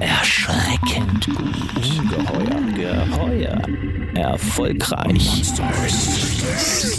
[0.00, 1.38] Erschreckend gut.
[1.98, 3.06] Ungeheuer.
[3.06, 3.62] Geheuer.
[4.14, 5.52] Erfolgreich.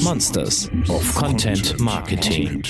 [0.03, 2.63] Monsters of Content Marketing.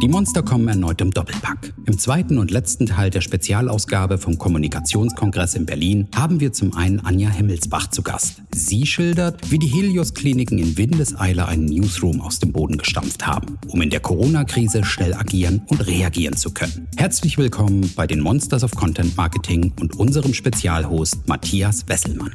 [0.00, 1.74] Die Monster kommen erneut im Doppelpack.
[1.84, 7.00] Im zweiten und letzten Teil der Spezialausgabe vom Kommunikationskongress in Berlin haben wir zum einen
[7.00, 8.40] Anja Himmelsbach zu Gast.
[8.54, 13.82] Sie schildert, wie die Helios-Kliniken in Windeseile einen Newsroom aus dem Boden gestampft haben, um
[13.82, 16.88] in der Corona-Krise schnell agieren und reagieren zu können.
[16.96, 22.32] Herzlich willkommen bei den Monsters of Content Marketing und unserem Spezialhost Matthias Wesselmann.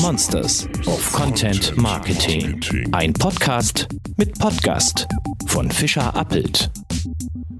[0.00, 2.58] Monsters of Content Marketing.
[2.92, 5.06] Ein Podcast mit Podcast
[5.46, 6.70] von Fischer Appelt.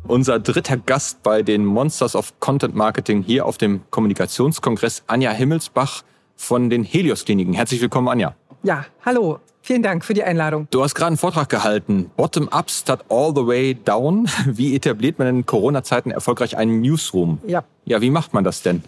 [0.07, 6.05] Unser dritter Gast bei den Monsters of Content Marketing hier auf dem Kommunikationskongress, Anja Himmelsbach
[6.37, 7.55] von den Helios Kliniken.
[7.55, 8.37] Herzlich willkommen, Anja.
[8.63, 9.41] Ja, hallo.
[9.63, 10.69] Vielen Dank für die Einladung.
[10.71, 12.11] Du hast gerade einen Vortrag gehalten.
[12.17, 14.29] Bottom up statt all the way down.
[14.47, 17.41] Wie etabliert man in Corona-Zeiten erfolgreich einen Newsroom?
[17.45, 17.65] Ja.
[17.85, 18.85] Ja, wie macht man das denn?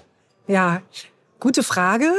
[0.47, 0.83] Ja,
[1.41, 2.13] gute Frage,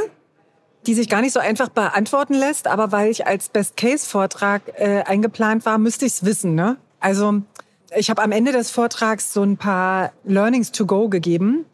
[0.86, 5.64] die sich gar nicht so einfach beantworten lässt, aber weil ich als Best-Case-Vortrag äh, eingeplant
[5.64, 6.54] war, müsste ich es wissen.
[6.54, 6.76] Ne?
[7.00, 7.42] Also
[7.96, 11.64] ich habe am Ende des Vortrags so ein paar Learnings to go gegeben.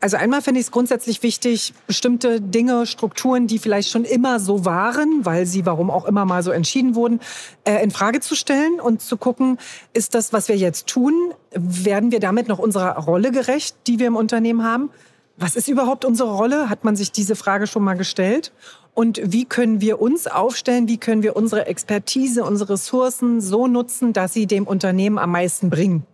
[0.00, 4.66] Also einmal finde ich es grundsätzlich wichtig, bestimmte Dinge, Strukturen, die vielleicht schon immer so
[4.66, 7.20] waren, weil sie warum auch immer mal so entschieden wurden,
[7.64, 9.56] äh, in Frage zu stellen und zu gucken,
[9.94, 14.08] ist das, was wir jetzt tun, werden wir damit noch unserer Rolle gerecht, die wir
[14.08, 14.90] im Unternehmen haben?
[15.36, 16.70] Was ist überhaupt unsere Rolle?
[16.70, 18.52] Hat man sich diese Frage schon mal gestellt?
[18.94, 20.86] Und wie können wir uns aufstellen?
[20.86, 25.70] Wie können wir unsere Expertise, unsere Ressourcen so nutzen, dass sie dem Unternehmen am meisten
[25.70, 26.06] bringen?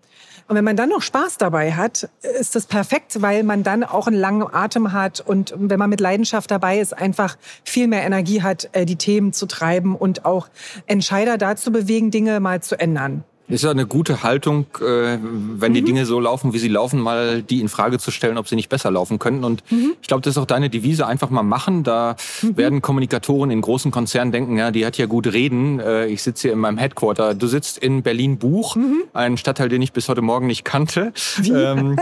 [0.48, 2.08] Und wenn man dann noch Spaß dabei hat,
[2.40, 6.00] ist das perfekt, weil man dann auch einen langen Atem hat und wenn man mit
[6.00, 10.48] Leidenschaft dabei ist, einfach viel mehr Energie hat, äh, die Themen zu treiben und auch
[10.86, 13.22] Entscheider dazu bewegen, Dinge mal zu ändern.
[13.50, 15.86] Ist ja eine gute Haltung, äh, wenn die mhm.
[15.86, 18.68] Dinge so laufen, wie sie laufen, mal die in Frage zu stellen, ob sie nicht
[18.68, 19.44] besser laufen könnten.
[19.44, 19.94] Und mhm.
[20.00, 21.82] ich glaube, das ist auch deine Devise, einfach mal machen.
[21.82, 22.56] Da mhm.
[22.56, 25.80] werden Kommunikatoren in großen Konzernen denken, ja, die hat ja gut reden.
[25.80, 27.34] Äh, ich sitze hier in meinem Headquarter.
[27.34, 29.02] Du sitzt in Berlin-Buch, mhm.
[29.12, 31.12] ein Stadtteil, den ich bis heute Morgen nicht kannte.
[31.44, 31.98] Ähm,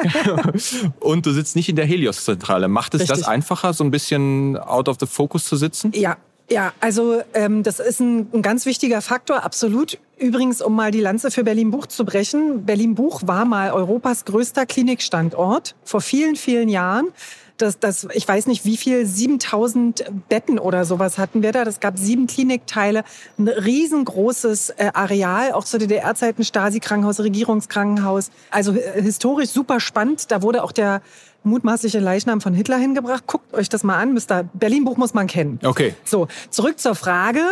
[1.00, 2.69] und du sitzt nicht in der Helios-Zentrale.
[2.69, 3.19] Macht es Richtig.
[3.19, 5.93] das einfacher, so ein bisschen out of the focus zu sitzen?
[5.94, 6.17] Ja,
[6.51, 9.99] ja, also ähm, das ist ein, ein ganz wichtiger Faktor, absolut.
[10.17, 12.65] Übrigens, um mal die Lanze für Berlin-Buch zu brechen.
[12.65, 17.09] Berlin-Buch war mal Europas größter Klinikstandort vor vielen, vielen Jahren.
[17.59, 21.65] Das, das, ich weiß nicht, wie viel, 7000 Betten oder sowas hatten wir da.
[21.65, 23.05] Das gab sieben Klinikteile,
[23.37, 28.31] ein riesengroßes äh, Areal, auch zu DDR-Zeiten Stasi-Krankenhaus, Regierungskrankenhaus.
[28.51, 30.31] Also äh, historisch super spannend.
[30.31, 31.03] Da wurde auch der
[31.43, 33.25] mutmaßliche Leichnam von Hitler hingebracht.
[33.27, 34.15] Guckt euch das mal an.
[34.15, 34.45] Mr.
[34.55, 35.59] Berlin-Buch muss man kennen.
[35.65, 35.95] Okay.
[36.05, 37.43] So, zurück zur Frage.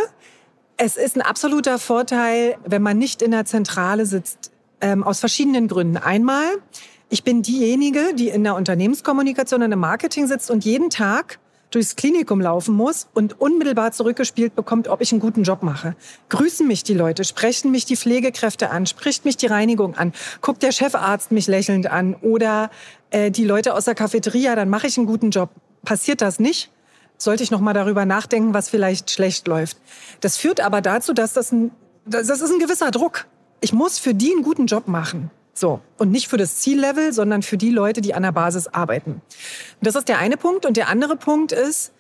[0.77, 5.69] Es ist ein absoluter Vorteil, wenn man nicht in der Zentrale sitzt, ähm, aus verschiedenen
[5.69, 5.97] Gründen.
[5.97, 6.45] Einmal,
[7.09, 11.39] ich bin diejenige, die in der Unternehmenskommunikation und im Marketing sitzt und jeden Tag
[11.71, 15.95] durchs Klinikum laufen muss und unmittelbar zurückgespielt bekommt, ob ich einen guten Job mache.
[16.29, 20.63] Grüßen mich die Leute, sprechen mich die Pflegekräfte an, spricht mich die Reinigung an, guckt
[20.63, 22.71] der Chefarzt mich lächelnd an oder
[23.11, 25.51] äh, die Leute aus der Cafeteria, dann mache ich einen guten Job.
[25.85, 26.71] Passiert das nicht?
[27.19, 29.79] Sollte ich noch mal darüber nachdenken, was vielleicht schlecht läuft.
[30.21, 31.71] Das führt aber dazu, dass das ein,
[32.05, 33.27] das ist ein gewisser Druck.
[33.61, 35.31] Ich muss für die einen guten Job machen.
[35.59, 35.81] So.
[35.97, 39.13] Und nicht für das Ziellevel, sondern für die Leute, die an der Basis arbeiten.
[39.13, 39.23] Und
[39.81, 40.67] das ist der eine Punkt.
[40.67, 41.93] Und der andere Punkt ist,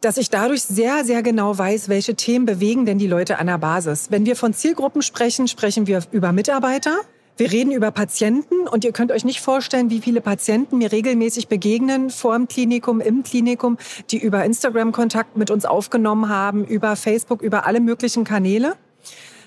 [0.00, 3.58] dass ich dadurch sehr, sehr genau weiß, welche Themen bewegen denn die Leute an der
[3.58, 4.06] Basis.
[4.10, 7.00] Wenn wir von Zielgruppen sprechen, sprechen wir über Mitarbeiter.
[7.36, 11.48] Wir reden über Patienten und ihr könnt euch nicht vorstellen, wie viele Patienten mir regelmäßig
[11.48, 13.76] begegnen vor dem Klinikum, im Klinikum,
[14.10, 18.76] die über Instagram Kontakt mit uns aufgenommen haben, über Facebook, über alle möglichen Kanäle.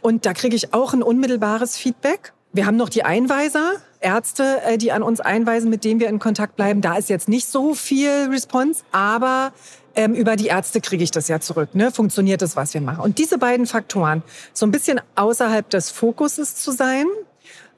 [0.01, 2.33] Und da kriege ich auch ein unmittelbares Feedback.
[2.55, 6.19] Wir haben noch die Einweiser, Ärzte, äh, die an uns einweisen, mit denen wir in
[6.19, 6.81] Kontakt bleiben.
[6.81, 9.53] Da ist jetzt nicht so viel Response, aber
[9.95, 11.73] ähm, über die Ärzte kriege ich das ja zurück.
[11.73, 11.91] Ne?
[11.91, 13.01] Funktioniert das, was wir machen?
[13.01, 14.21] Und diese beiden Faktoren,
[14.53, 17.07] so ein bisschen außerhalb des Fokuses zu sein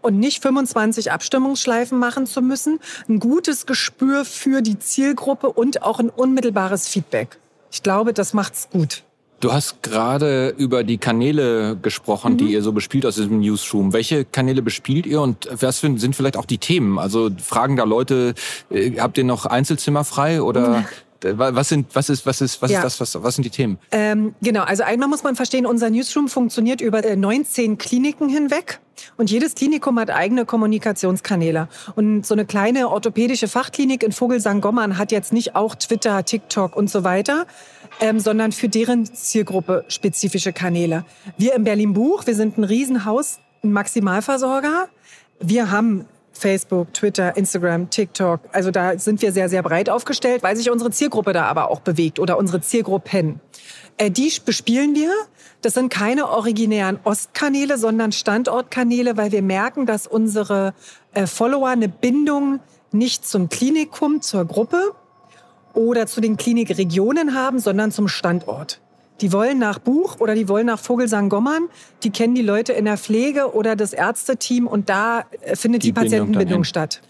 [0.02, 6.00] und nicht 25 Abstimmungsschleifen machen zu müssen, ein gutes Gespür für die Zielgruppe und auch
[6.00, 7.38] ein unmittelbares Feedback.
[7.71, 9.05] Ich glaube, das macht's gut.
[9.39, 12.37] Du hast gerade über die Kanäle gesprochen, mhm.
[12.37, 13.93] die ihr so bespielt aus diesem Newsroom.
[13.93, 16.97] Welche Kanäle bespielt ihr und was sind vielleicht auch die Themen?
[16.97, 18.33] Also fragen da Leute,
[18.69, 20.85] äh, habt ihr noch Einzelzimmer frei oder mhm.
[21.33, 22.79] Was sind, was ist, was ist, was ja.
[22.79, 23.79] ist das, was, was sind die Themen?
[23.91, 28.79] Ähm, genau, also einmal muss man verstehen, unser Newsroom funktioniert über 19 äh, Kliniken hinweg.
[29.17, 31.67] Und jedes Klinikum hat eigene Kommunikationskanäle.
[31.95, 36.89] Und so eine kleine orthopädische Fachklinik in Vogelsang-Gommern hat jetzt nicht auch Twitter, TikTok und
[36.89, 37.47] so weiter,
[38.00, 41.06] ähm, sondern für deren Zielgruppe spezifische Kanäle.
[41.38, 44.89] Wir im Berlin Buch, wir sind ein Riesenhaus, ein Maximalversorger.
[45.39, 46.06] Wir haben
[46.38, 48.42] Facebook, Twitter, Instagram, TikTok.
[48.51, 51.80] Also da sind wir sehr, sehr breit aufgestellt, weil sich unsere Zielgruppe da aber auch
[51.80, 53.39] bewegt oder unsere Zielgruppen.
[53.97, 55.12] Äh, die bespielen wir.
[55.62, 60.74] Das sind keine originären Ostkanäle, sondern Standortkanäle, weil wir merken, dass unsere
[61.13, 62.59] äh, Follower eine Bindung
[62.92, 64.92] nicht zum Klinikum, zur Gruppe
[65.75, 68.80] oder zu den Klinikregionen haben, sondern zum Standort.
[69.22, 71.69] Die wollen nach Buch oder die wollen nach Vogelsang-Gommern.
[72.04, 75.88] Die kennen die Leute in der Pflege oder das Ärzteteam und da äh, findet die,
[75.88, 77.01] die Patientenbindung statt.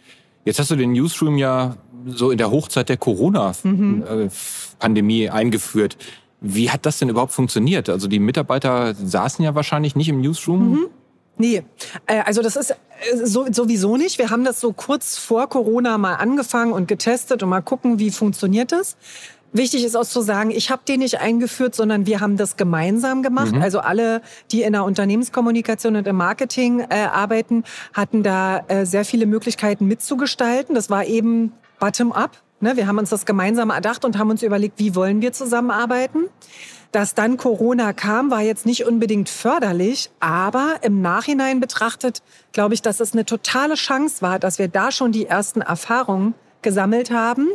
[0.44, 5.34] Jetzt hast du den Newsroom ja so in der Hochzeit der Corona-Pandemie mhm.
[5.34, 5.98] eingeführt.
[6.42, 7.90] Wie hat das denn überhaupt funktioniert?
[7.90, 10.70] Also die Mitarbeiter saßen ja wahrscheinlich nicht im Newsroom.
[10.70, 10.86] Mhm.
[11.38, 11.64] Nee,
[12.08, 12.76] äh, also das ist äh,
[13.24, 14.18] so, sowieso nicht.
[14.18, 18.12] Wir haben das so kurz vor Corona mal angefangen und getestet und mal gucken, wie
[18.12, 18.96] funktioniert das.
[19.52, 23.24] Wichtig ist auch zu sagen, ich habe den nicht eingeführt, sondern wir haben das gemeinsam
[23.24, 23.54] gemacht.
[23.54, 23.62] Mhm.
[23.62, 24.22] Also alle,
[24.52, 29.88] die in der Unternehmenskommunikation und im Marketing äh, arbeiten, hatten da äh, sehr viele Möglichkeiten
[29.88, 30.76] mitzugestalten.
[30.76, 32.32] Das war eben bottom-up.
[32.60, 32.76] Ne?
[32.76, 36.26] Wir haben uns das gemeinsam erdacht und haben uns überlegt, wie wollen wir zusammenarbeiten.
[36.96, 42.22] Dass dann Corona kam, war jetzt nicht unbedingt förderlich, aber im Nachhinein betrachtet
[42.54, 46.36] glaube ich, dass es eine totale Chance war, dass wir da schon die ersten Erfahrungen
[46.62, 47.50] gesammelt haben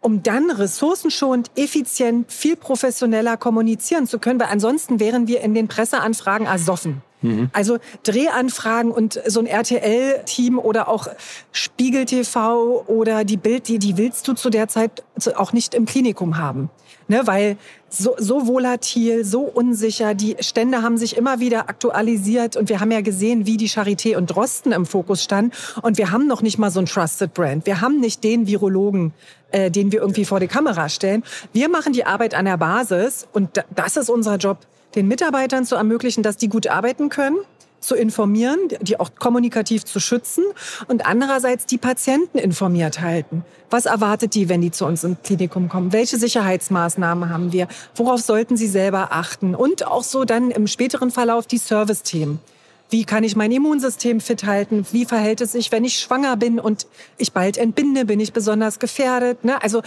[0.00, 5.66] um dann ressourcenschonend, effizient, viel professioneller kommunizieren zu können, weil ansonsten wären wir in den
[5.66, 7.02] Presseanfragen ersoffen.
[7.20, 7.50] Mhm.
[7.52, 11.08] Also Drehanfragen und so ein RTL-Team oder auch
[11.50, 15.02] Spiegel TV oder die Bild, die, die willst du zu der Zeit
[15.34, 16.70] auch nicht im Klinikum haben.
[17.10, 17.56] Ne, weil
[17.88, 22.90] so, so volatil, so unsicher, die Stände haben sich immer wieder aktualisiert und wir haben
[22.90, 26.58] ja gesehen, wie die Charité und Drosten im Fokus standen und wir haben noch nicht
[26.58, 27.64] mal so ein Trusted Brand.
[27.64, 29.14] Wir haben nicht den Virologen,
[29.52, 31.24] äh, den wir irgendwie vor die Kamera stellen.
[31.54, 34.58] Wir machen die Arbeit an der Basis und das ist unser Job,
[34.94, 37.38] den Mitarbeitern zu ermöglichen, dass die gut arbeiten können
[37.80, 40.44] zu informieren, die auch kommunikativ zu schützen
[40.88, 43.44] und andererseits die Patienten informiert halten.
[43.70, 45.92] Was erwartet die, wenn die zu uns ins Klinikum kommen?
[45.92, 47.68] Welche Sicherheitsmaßnahmen haben wir?
[47.94, 49.54] Worauf sollten sie selber achten?
[49.54, 52.40] Und auch so dann im späteren Verlauf die Service-Themen.
[52.90, 54.86] Wie kann ich mein Immunsystem fit halten?
[54.92, 56.86] Wie verhält es sich, wenn ich schwanger bin und
[57.18, 58.06] ich bald entbinde?
[58.06, 59.44] Bin ich besonders gefährdet?
[59.44, 59.62] Ne?
[59.62, 59.82] Also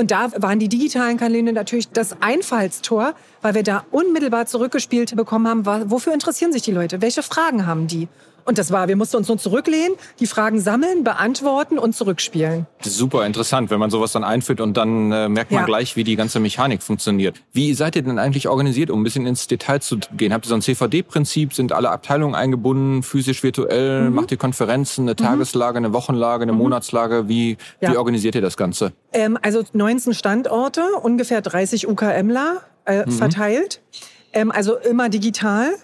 [0.00, 3.12] und da waren die digitalen Kanäle natürlich das Einfallstor,
[3.42, 7.02] weil wir da unmittelbar zurückgespielt bekommen haben, wofür interessieren sich die Leute?
[7.02, 8.08] Welche Fragen haben die?
[8.44, 12.66] Und das war, wir mussten uns nur zurücklehnen, die Fragen sammeln, beantworten und zurückspielen.
[12.82, 15.66] Super interessant, wenn man sowas dann einführt und dann äh, merkt man ja.
[15.66, 17.40] gleich, wie die ganze Mechanik funktioniert.
[17.52, 20.32] Wie seid ihr denn eigentlich organisiert, um ein bisschen ins Detail zu gehen?
[20.32, 21.54] Habt ihr so ein CVD-Prinzip?
[21.54, 24.08] Sind alle Abteilungen eingebunden, physisch, virtuell?
[24.08, 24.14] Mhm.
[24.14, 25.16] Macht ihr Konferenzen, eine mhm.
[25.16, 26.58] Tageslage, eine Wochenlage, eine mhm.
[26.58, 27.28] Monatslage?
[27.28, 27.92] Wie, ja.
[27.92, 28.92] wie organisiert ihr das Ganze?
[29.12, 33.12] Ähm, also 19 Standorte, ungefähr 30 UKMler äh, mhm.
[33.12, 33.80] verteilt.
[34.32, 35.74] Ähm, also immer digital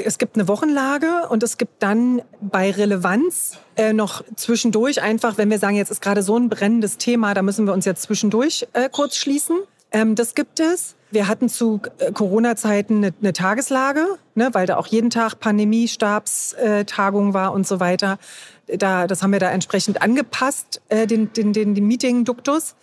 [0.00, 5.50] es gibt eine Wochenlage und es gibt dann bei Relevanz äh, noch zwischendurch einfach, wenn
[5.50, 8.66] wir sagen, jetzt ist gerade so ein brennendes Thema, da müssen wir uns jetzt zwischendurch
[8.72, 9.58] äh, kurz schließen.
[9.92, 10.94] Ähm, das gibt es.
[11.10, 15.86] Wir hatten zu äh, Corona-Zeiten eine, eine, Tageslage, ne, weil da auch jeden Tag Pandemie,
[15.86, 18.18] Stabstagung äh, war und so weiter.
[18.66, 22.74] Da, das haben wir da entsprechend angepasst, äh, den, den, den, den Meeting-Duktus.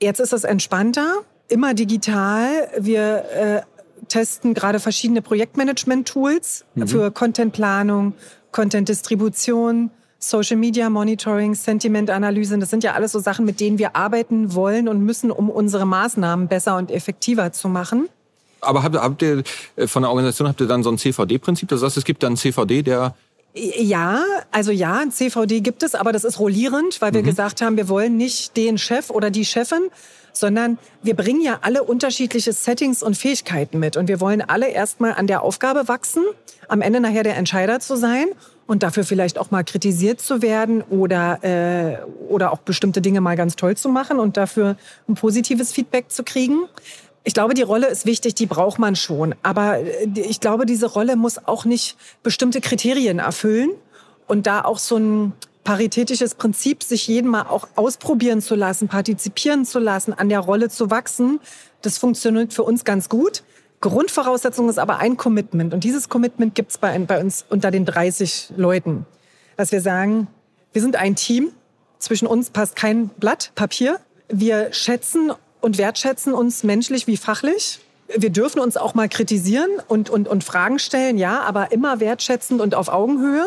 [0.00, 2.68] Jetzt ist es entspannter, immer digital.
[2.78, 3.62] Wir äh,
[4.08, 6.88] testen gerade verschiedene Projektmanagement-Tools mhm.
[6.88, 8.14] für Contentplanung,
[8.52, 12.58] Content-Distribution, Social Media Monitoring, Sentiment-Analyse.
[12.58, 15.86] Das sind ja alles so Sachen, mit denen wir arbeiten wollen und müssen, um unsere
[15.86, 18.08] Maßnahmen besser und effektiver zu machen.
[18.60, 19.44] Aber habt, habt ihr
[19.76, 21.68] äh, von der Organisation habt ihr dann so ein CVD-Prinzip?
[21.68, 23.14] Das heißt, es gibt dann einen CVD, der
[23.54, 27.26] ja, also ja, ein CVD gibt es, aber das ist rollierend, weil wir mhm.
[27.26, 29.88] gesagt haben, wir wollen nicht den Chef oder die Chefin,
[30.32, 33.96] sondern wir bringen ja alle unterschiedliche Settings und Fähigkeiten mit.
[33.96, 36.24] Und wir wollen alle erstmal an der Aufgabe wachsen,
[36.68, 38.26] am Ende nachher der Entscheider zu sein
[38.66, 43.36] und dafür vielleicht auch mal kritisiert zu werden oder, äh, oder auch bestimmte Dinge mal
[43.36, 44.76] ganz toll zu machen und dafür
[45.08, 46.64] ein positives Feedback zu kriegen.
[47.24, 49.34] Ich glaube, die Rolle ist wichtig, die braucht man schon.
[49.42, 53.70] Aber äh, ich glaube, diese Rolle muss auch nicht bestimmte Kriterien erfüllen
[54.26, 55.32] und da auch so ein
[55.68, 60.70] paritätisches Prinzip, sich jeden mal auch ausprobieren zu lassen, partizipieren zu lassen, an der Rolle
[60.70, 61.40] zu wachsen,
[61.82, 63.42] das funktioniert für uns ganz gut.
[63.82, 65.74] Grundvoraussetzung ist aber ein Commitment.
[65.74, 69.04] Und dieses Commitment gibt es bei, bei uns unter den 30 Leuten.
[69.58, 70.28] Dass wir sagen,
[70.72, 71.50] wir sind ein Team.
[71.98, 74.00] Zwischen uns passt kein Blatt Papier.
[74.30, 77.80] Wir schätzen und wertschätzen uns menschlich wie fachlich
[78.16, 82.60] wir dürfen uns auch mal kritisieren und, und, und Fragen stellen, ja, aber immer wertschätzend
[82.60, 83.44] und auf Augenhöhe.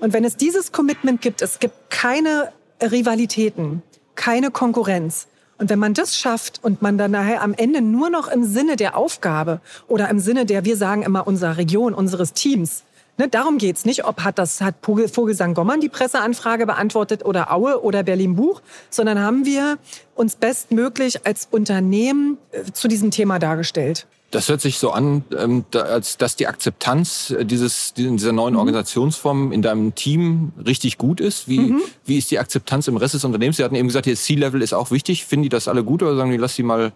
[0.00, 2.52] Und wenn es dieses Commitment gibt, es gibt keine
[2.82, 3.82] Rivalitäten,
[4.14, 5.28] keine Konkurrenz.
[5.58, 8.76] Und wenn man das schafft und man dann nachher am Ende nur noch im Sinne
[8.76, 12.82] der Aufgabe oder im Sinne der, wir sagen immer unserer Region, unseres Teams,
[13.20, 17.82] Ne, darum geht's nicht, ob hat das hat Vogelsang Gommern die Presseanfrage beantwortet oder Aue
[17.82, 19.76] oder Berlin Buch, sondern haben wir
[20.14, 24.06] uns bestmöglich als Unternehmen äh, zu diesem Thema dargestellt.
[24.30, 28.60] Das hört sich so an, ähm, als dass die Akzeptanz äh, dieses, dieser neuen mhm.
[28.60, 31.46] Organisationsform in deinem Team richtig gut ist.
[31.46, 31.82] Wie, mhm.
[32.06, 33.58] wie ist die Akzeptanz im Rest des Unternehmens?
[33.58, 35.26] Sie hatten eben gesagt, das C-Level ist auch wichtig.
[35.26, 36.92] Finden die das alle gut oder sagen die, lass sie mal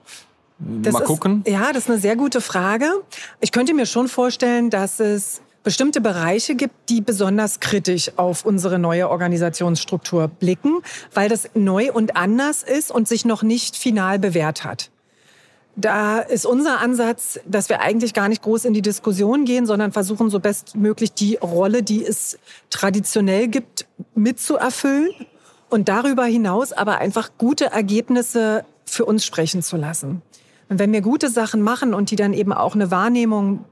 [0.59, 1.43] das mal gucken?
[1.45, 2.91] Ist, ja, das ist eine sehr gute Frage.
[3.41, 8.79] Ich könnte mir schon vorstellen, dass es bestimmte Bereiche gibt, die besonders kritisch auf unsere
[8.79, 10.81] neue Organisationsstruktur blicken,
[11.13, 14.91] weil das neu und anders ist und sich noch nicht final bewährt hat.
[15.77, 19.91] Da ist unser Ansatz, dass wir eigentlich gar nicht groß in die Diskussion gehen, sondern
[19.91, 22.39] versuchen, so bestmöglich die Rolle, die es
[22.71, 25.09] traditionell gibt, mitzuerfüllen
[25.71, 30.23] und darüber hinaus aber einfach gute Ergebnisse für uns sprechen zu lassen.
[30.69, 33.65] Und wenn wir gute Sachen machen und die dann eben auch eine Wahrnehmung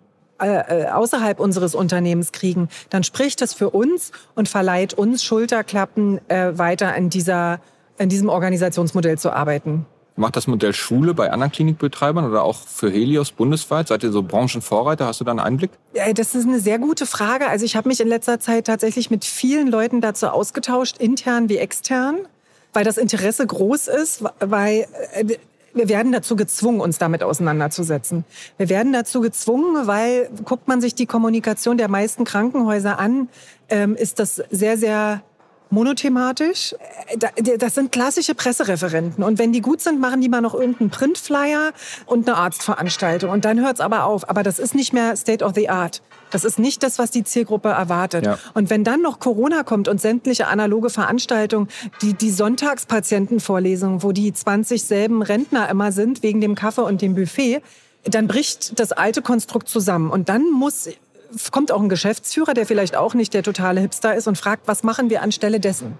[0.42, 6.20] äh, äh außerhalb unseres Unternehmens kriegen, dann spricht das für uns und verleiht uns Schulterklappen,
[6.28, 7.60] äh, weiter in, dieser,
[7.98, 9.86] in diesem Organisationsmodell zu arbeiten.
[10.14, 13.88] Macht das Modell Schule bei anderen Klinikbetreibern oder auch für Helios bundesweit?
[13.88, 15.06] Seid ihr so Branchenvorreiter?
[15.06, 15.70] Hast du da einen Einblick?
[15.94, 17.48] Ja, das ist eine sehr gute Frage.
[17.48, 21.56] Also ich habe mich in letzter Zeit tatsächlich mit vielen Leuten dazu ausgetauscht, intern wie
[21.56, 22.18] extern,
[22.74, 25.38] weil das Interesse groß ist, weil äh,
[25.74, 28.24] wir werden dazu gezwungen, uns damit auseinanderzusetzen.
[28.58, 33.28] Wir werden dazu gezwungen, weil guckt man sich die Kommunikation der meisten Krankenhäuser an,
[33.68, 35.22] ähm, ist das sehr, sehr
[35.70, 36.74] monothematisch.
[37.08, 39.24] Äh, das sind klassische Pressereferenten.
[39.24, 41.72] Und wenn die gut sind, machen die mal noch irgendeinen Printflyer
[42.06, 43.30] und eine Arztveranstaltung.
[43.30, 44.28] Und dann hört es aber auf.
[44.28, 46.02] Aber das ist nicht mehr State of the Art.
[46.32, 48.26] Das ist nicht das, was die Zielgruppe erwartet.
[48.26, 48.38] Ja.
[48.54, 51.68] Und wenn dann noch Corona kommt und sämtliche analoge Veranstaltungen,
[52.00, 57.14] die, die Sonntagspatientenvorlesungen, wo die 20 selben Rentner immer sind, wegen dem Kaffee und dem
[57.14, 57.62] Buffet,
[58.04, 60.10] dann bricht das alte Konstrukt zusammen.
[60.10, 60.88] Und dann muss
[61.50, 64.82] kommt auch ein Geschäftsführer, der vielleicht auch nicht der totale Hipster ist und fragt, was
[64.82, 65.98] machen wir anstelle dessen?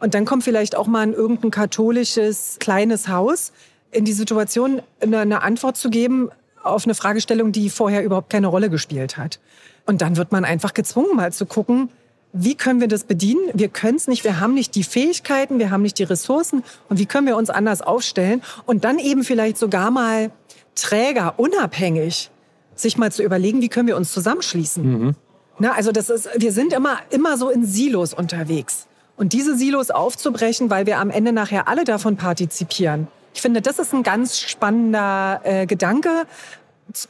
[0.00, 3.52] Und dann kommt vielleicht auch mal ein irgendein katholisches kleines Haus
[3.90, 6.30] in die Situation, eine, Antwort zu geben
[6.66, 9.40] auf eine Fragestellung, die vorher überhaupt keine Rolle gespielt hat.
[9.86, 11.90] Und dann wird man einfach gezwungen, mal zu gucken,
[12.32, 13.40] wie können wir das bedienen?
[13.54, 16.98] Wir können es nicht, wir haben nicht die Fähigkeiten, wir haben nicht die Ressourcen und
[16.98, 18.42] wie können wir uns anders aufstellen?
[18.66, 20.30] Und dann eben vielleicht sogar mal
[20.74, 22.30] Träger unabhängig
[22.74, 24.84] sich mal zu überlegen, wie können wir uns zusammenschließen.
[24.84, 25.14] Mhm.
[25.58, 28.86] Na, also das ist, wir sind immer, immer so in Silos unterwegs.
[29.16, 33.08] Und diese Silos aufzubrechen, weil wir am Ende nachher alle davon partizipieren.
[33.36, 36.24] Ich finde, das ist ein ganz spannender äh, Gedanke.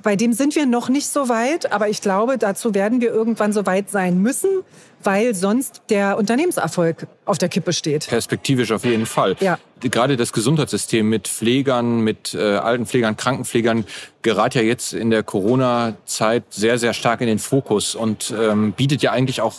[0.02, 3.52] Bei dem sind wir noch nicht so weit, aber ich glaube, dazu werden wir irgendwann
[3.52, 4.50] so weit sein müssen,
[5.04, 8.08] weil sonst der Unternehmenserfolg auf der Kippe steht.
[8.08, 9.36] Perspektivisch auf jeden Fall.
[9.38, 9.56] Ja.
[9.80, 13.84] Gerade das Gesundheitssystem mit Pflegern, mit äh, Altenpflegern, Krankenpflegern
[14.22, 19.02] gerät ja jetzt in der Corona-Zeit sehr, sehr stark in den Fokus und ähm, bietet
[19.02, 19.54] ja eigentlich auch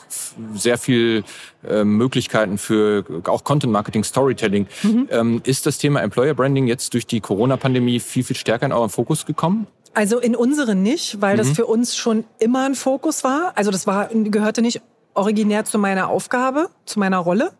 [0.55, 1.23] sehr viel
[1.67, 4.67] äh, Möglichkeiten für auch Content-Marketing, Storytelling.
[4.81, 5.07] Mhm.
[5.11, 8.89] Ähm, ist das Thema Employer Branding jetzt durch die Corona-Pandemie viel, viel stärker in euren
[8.89, 9.67] Fokus gekommen?
[9.93, 11.37] Also in unseren nicht, weil mhm.
[11.39, 13.53] das für uns schon immer ein Fokus war.
[13.55, 14.81] Also das war, gehörte nicht
[15.17, 17.51] originär zu meiner Aufgabe, zu meiner Rolle.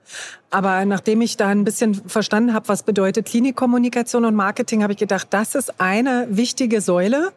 [0.50, 5.00] Aber nachdem ich da ein bisschen verstanden habe, was bedeutet Klinikkommunikation und Marketing, habe ich
[5.00, 7.32] gedacht, das ist eine wichtige Säule,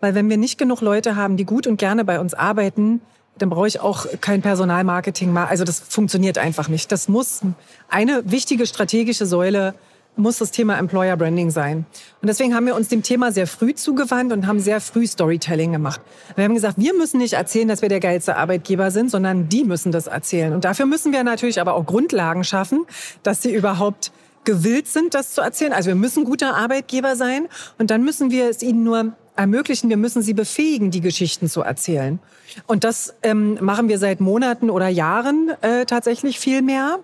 [0.00, 3.00] weil wenn wir nicht genug Leute haben, die gut und gerne bei uns arbeiten,
[3.38, 5.36] dann brauche ich auch kein Personalmarketing.
[5.36, 6.90] Also das funktioniert einfach nicht.
[6.90, 7.42] Das muss
[7.88, 9.74] eine wichtige strategische Säule
[10.16, 11.86] muss das Thema Employer Branding sein.
[12.22, 15.72] Und deswegen haben wir uns dem Thema sehr früh zugewandt und haben sehr früh Storytelling
[15.72, 16.00] gemacht.
[16.34, 19.64] Wir haben gesagt, wir müssen nicht erzählen, dass wir der geilste Arbeitgeber sind, sondern die
[19.64, 20.52] müssen das erzählen.
[20.52, 22.86] Und dafür müssen wir natürlich aber auch Grundlagen schaffen,
[23.22, 24.12] dass sie überhaupt
[24.44, 25.72] gewillt sind, das zu erzählen.
[25.72, 29.98] Also wir müssen guter Arbeitgeber sein und dann müssen wir es ihnen nur ermöglichen, wir
[29.98, 32.18] müssen sie befähigen, die Geschichten zu erzählen.
[32.66, 37.00] Und das ähm, machen wir seit Monaten oder Jahren äh, tatsächlich viel mehr.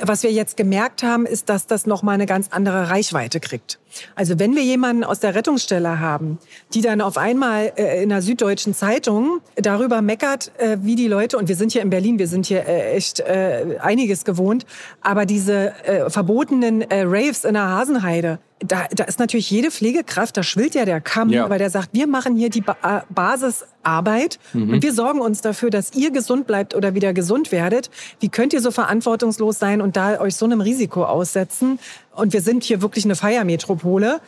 [0.00, 3.78] Was wir jetzt gemerkt haben, ist, dass das nochmal eine ganz andere Reichweite kriegt.
[4.14, 6.38] Also wenn wir jemanden aus der Rettungsstelle haben,
[6.74, 11.38] die dann auf einmal äh, in der Süddeutschen Zeitung darüber meckert, äh, wie die Leute,
[11.38, 14.66] und wir sind hier in Berlin, wir sind hier äh, echt äh, einiges gewohnt,
[15.00, 20.36] aber diese äh, verbotenen äh, Raves in der Hasenheide, da, da ist natürlich jede Pflegekraft,
[20.36, 21.48] da schwillt ja der Kamm, ja.
[21.48, 24.74] weil der sagt, wir machen hier die ba Basisarbeit mhm.
[24.74, 27.90] und wir sorgen uns dafür, dass ihr gesund bleibt oder wieder gesund werdet.
[28.20, 31.78] Wie könnt ihr so verantwortungslos sein und da euch so einem Risiko aussetzen?
[32.18, 34.20] Und wir sind hier wirklich eine Feiermetropole.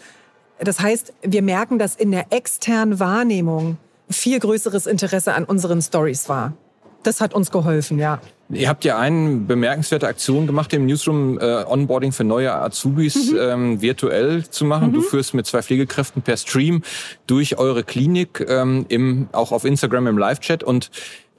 [0.61, 3.79] Das heißt, wir merken, dass in der externen Wahrnehmung
[4.09, 6.53] viel größeres Interesse an unseren Stories war.
[7.03, 8.21] Das hat uns geholfen, ja.
[8.51, 13.39] Ihr habt ja eine bemerkenswerte Aktion gemacht im Newsroom, äh, Onboarding für neue Azubis mhm.
[13.41, 14.89] ähm, virtuell zu machen.
[14.89, 14.93] Mhm.
[14.95, 16.83] Du führst mit zwei Pflegekräften per Stream
[17.27, 20.63] durch eure Klinik, ähm, im, auch auf Instagram im Live-Chat.
[20.63, 20.91] Und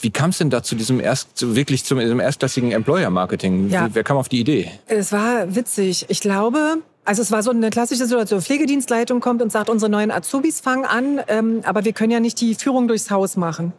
[0.01, 3.69] Wie kam es denn da zu diesem erst, wirklich zum diesem erstklassigen Employer-Marketing?
[3.69, 3.89] Ja.
[3.93, 4.71] Wer kam auf die Idee?
[4.87, 6.05] Es war witzig.
[6.09, 8.41] Ich glaube, also es war so eine klassische Situation.
[8.41, 12.39] Pflegedienstleitung kommt und sagt, unsere neuen Azubis fangen an, ähm, aber wir können ja nicht
[12.41, 13.73] die Führung durchs Haus machen.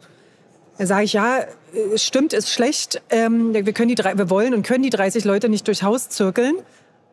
[0.77, 3.01] Da sage ich, ja, äh, stimmt, ist schlecht.
[3.09, 6.09] Ähm, wir, können die, drei- wir wollen und können die 30 Leute nicht durchs Haus
[6.09, 6.55] zirkeln,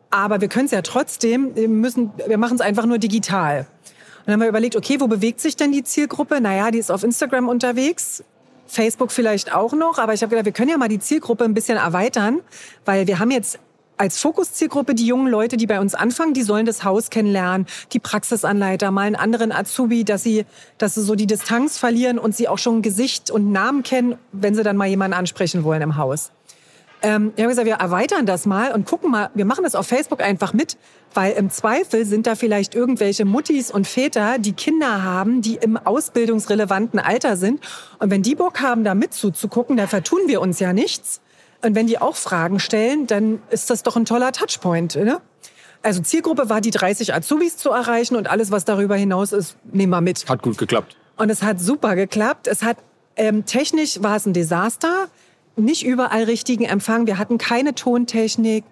[0.09, 3.59] aber wir können es ja trotzdem, wir, müssen, wir machen es einfach nur digital.
[3.59, 6.41] Und dann haben wir überlegt, okay, wo bewegt sich denn die Zielgruppe?
[6.41, 8.23] Naja, die ist auf Instagram unterwegs,
[8.67, 11.53] Facebook vielleicht auch noch, aber ich habe gedacht, wir können ja mal die Zielgruppe ein
[11.53, 12.39] bisschen erweitern,
[12.85, 13.59] weil wir haben jetzt
[14.01, 17.99] als Fokuszielgruppe die jungen Leute, die bei uns anfangen, die sollen das Haus kennenlernen, die
[17.99, 20.45] Praxisanleiter, mal einen anderen Azubi, dass sie,
[20.79, 24.55] dass sie so die Distanz verlieren und sie auch schon Gesicht und Namen kennen, wenn
[24.55, 26.31] sie dann mal jemanden ansprechen wollen im Haus.
[27.03, 29.87] Ähm, ich habe gesagt, wir erweitern das mal und gucken mal, wir machen das auf
[29.87, 30.77] Facebook einfach mit,
[31.13, 35.77] weil im Zweifel sind da vielleicht irgendwelche Muttis und Väter, die Kinder haben, die im
[35.77, 37.61] ausbildungsrelevanten Alter sind.
[37.99, 41.21] Und wenn die Bock haben, da mit zuzugucken, da vertun wir uns ja nichts.
[41.63, 44.95] Und wenn die auch Fragen stellen, dann ist das doch ein toller Touchpoint.
[44.95, 45.21] Ne?
[45.83, 49.91] Also Zielgruppe war, die 30 Azubis zu erreichen und alles, was darüber hinaus ist, nehmen
[49.91, 50.27] wir mit.
[50.27, 50.95] Hat gut geklappt.
[51.17, 52.47] Und es hat super geklappt.
[52.47, 52.77] Es hat
[53.15, 55.07] ähm, technisch war es ein Desaster.
[55.55, 57.07] Nicht überall richtigen Empfang.
[57.07, 58.63] Wir hatten keine Tontechnik.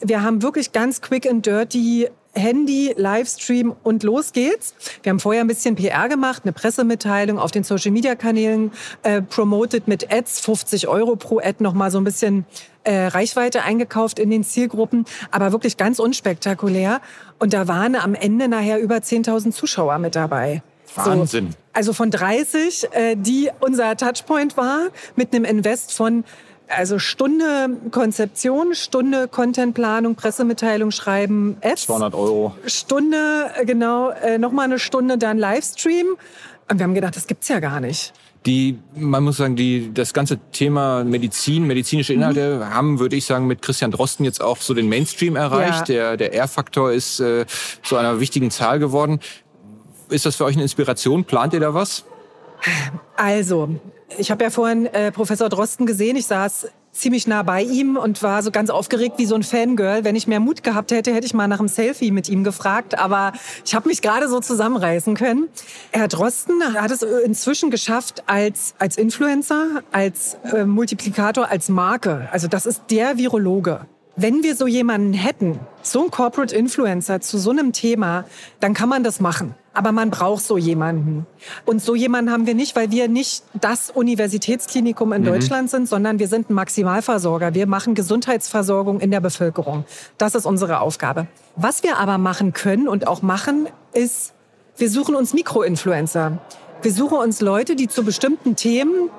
[0.00, 4.74] Wir haben wirklich ganz quick and dirty Handy, Livestream und los geht's.
[5.02, 8.70] Wir haben vorher ein bisschen PR gemacht, eine Pressemitteilung auf den Social Media Kanälen
[9.02, 12.44] äh, promoted mit Ads, 50 Euro pro Ad nochmal so ein bisschen
[12.84, 17.00] äh, Reichweite eingekauft in den Zielgruppen, aber wirklich ganz unspektakulär.
[17.38, 20.62] Und da waren am Ende nachher über 10.000 Zuschauer mit dabei.
[20.94, 21.50] Wahnsinn.
[21.50, 26.24] So, also von 30, äh, die unser Touchpoint war, mit einem Invest von
[26.68, 31.86] also Stunde Konzeption, Stunde Contentplanung, Pressemitteilung schreiben, Ads.
[31.86, 32.54] 200 Euro.
[32.66, 36.06] Stunde, äh, genau, äh, nochmal eine Stunde dann Livestream.
[36.70, 38.12] Und wir haben gedacht, das gibt's ja gar nicht.
[38.46, 42.74] Die, man muss sagen, die, das ganze Thema Medizin, medizinische Inhalte Mhm.
[42.74, 45.88] haben, würde ich sagen, mit Christian Drosten jetzt auch so den Mainstream erreicht.
[45.88, 46.14] Ja.
[46.14, 47.46] Der, der R-Faktor ist äh,
[47.82, 49.20] zu einer wichtigen Zahl geworden.
[50.10, 51.24] Ist das für euch eine Inspiration?
[51.24, 52.04] Plant ihr da was?
[53.16, 53.68] Also,
[54.16, 56.16] ich habe ja vorhin äh, Professor Drosten gesehen.
[56.16, 60.04] Ich saß ziemlich nah bei ihm und war so ganz aufgeregt wie so ein Fangirl.
[60.04, 62.98] Wenn ich mehr Mut gehabt hätte, hätte ich mal nach einem Selfie mit ihm gefragt.
[62.98, 63.32] Aber
[63.64, 65.48] ich habe mich gerade so zusammenreißen können.
[65.92, 72.28] Herr Drosten hat es inzwischen geschafft als, als Influencer, als äh, Multiplikator, als Marke.
[72.32, 73.86] Also das ist der Virologe.
[74.16, 78.24] Wenn wir so jemanden hätten, so ein Corporate Influencer zu so einem Thema,
[78.58, 79.54] dann kann man das machen.
[79.78, 81.24] Aber man braucht so jemanden.
[81.64, 86.18] Und so jemanden haben wir nicht, weil wir nicht das Universitätsklinikum in Deutschland sind, sondern
[86.18, 87.54] wir sind ein Maximalversorger.
[87.54, 89.84] Wir machen Gesundheitsversorgung in der Bevölkerung.
[90.18, 91.28] Das ist unsere Aufgabe.
[91.54, 94.32] Was wir aber machen können und auch machen, ist,
[94.76, 96.38] wir suchen uns Mikroinfluencer.
[96.82, 99.10] Wir suchen uns Leute, die zu bestimmten Themen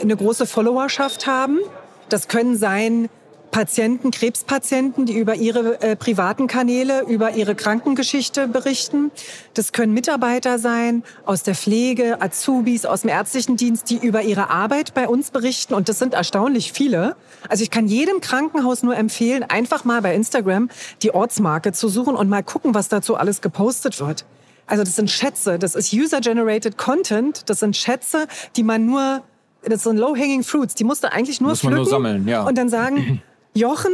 [0.00, 1.60] eine große Followerschaft haben.
[2.08, 3.08] Das können sein
[3.50, 9.10] Patienten, Krebspatienten, die über ihre äh, privaten Kanäle, über ihre Krankengeschichte berichten.
[9.54, 14.50] Das können Mitarbeiter sein aus der Pflege, Azubis, aus dem ärztlichen Dienst, die über ihre
[14.50, 15.74] Arbeit bei uns berichten.
[15.74, 17.16] Und das sind erstaunlich viele.
[17.48, 20.68] Also ich kann jedem Krankenhaus nur empfehlen, einfach mal bei Instagram
[21.02, 24.24] die Ortsmarke zu suchen und mal gucken, was dazu alles gepostet wird.
[24.68, 29.22] Also das sind Schätze, das ist User-Generated Content, das sind Schätze, die man nur,
[29.62, 32.42] das sind Low-Hanging Fruits, die musst du eigentlich nur Muss man nur pflücken sammeln, ja.
[32.42, 33.22] und dann sagen,
[33.58, 33.92] Jochen,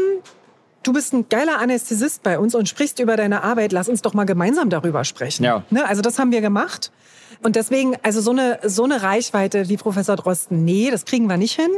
[0.82, 4.14] du bist ein geiler Anästhesist bei uns und sprichst über deine Arbeit, lass uns doch
[4.14, 5.44] mal gemeinsam darüber sprechen.
[5.44, 5.64] Ja.
[5.70, 5.86] Ne?
[5.86, 6.92] Also das haben wir gemacht.
[7.42, 11.36] Und deswegen, also so eine, so eine Reichweite wie Professor Drosten, nee, das kriegen wir
[11.36, 11.70] nicht hin.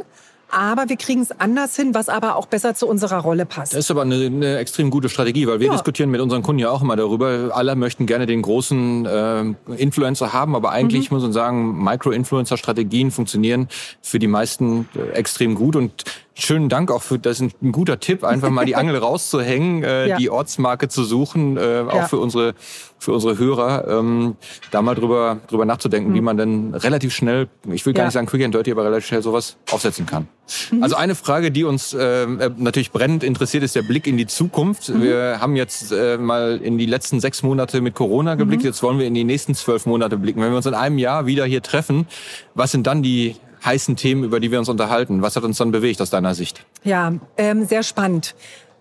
[0.48, 3.72] Aber wir kriegen es anders hin, was aber auch besser zu unserer Rolle passt.
[3.72, 5.72] Das ist aber eine, eine extrem gute Strategie, weil wir Ja.
[5.72, 7.50] diskutieren mit unseren Kunden ja auch immer darüber.
[7.52, 9.44] Alle möchten gerne den großen äh,
[9.76, 13.66] Influencer haben, aber eigentlich muss man sagen, Micro-Influencer-Strategien funktionieren
[14.02, 16.04] für die meisten äh, extrem gut und
[16.38, 20.08] Schönen Dank auch für das ist ein guter Tipp, einfach mal die Angel rauszuhängen, äh,
[20.08, 20.16] Ja.
[20.18, 22.08] die Ortsmarke zu suchen, äh, auch Ja.
[22.08, 22.54] für unsere
[22.98, 24.36] für unsere Hörer, ähm,
[24.70, 28.04] da mal drüber drüber nachzudenken, wie man dann relativ schnell, ich will gar Mhm.
[28.04, 28.04] Ja.
[28.06, 30.28] nicht sagen quick and dirty, aber relativ schnell sowas aufsetzen kann.
[30.70, 30.82] Mhm.
[30.82, 34.26] Also eine Frage, die uns ähm, äh, natürlich brennend interessiert, ist der Blick in die
[34.26, 34.88] Zukunft.
[34.88, 35.02] Mhm.
[35.02, 38.62] Wir haben jetzt äh, mal in die letzten sechs Monate mit Corona geblickt.
[38.62, 38.68] Mhm.
[38.68, 40.40] Jetzt wollen wir in die nächsten zwölf Monate blicken.
[40.40, 42.06] Wenn wir uns in einem Jahr wieder hier treffen,
[42.54, 45.20] was sind dann die heißen Themen, über die wir uns unterhalten?
[45.22, 46.64] Was hat uns dann bewegt aus deiner Sicht?
[46.84, 48.34] Ja, ähm, sehr spannend.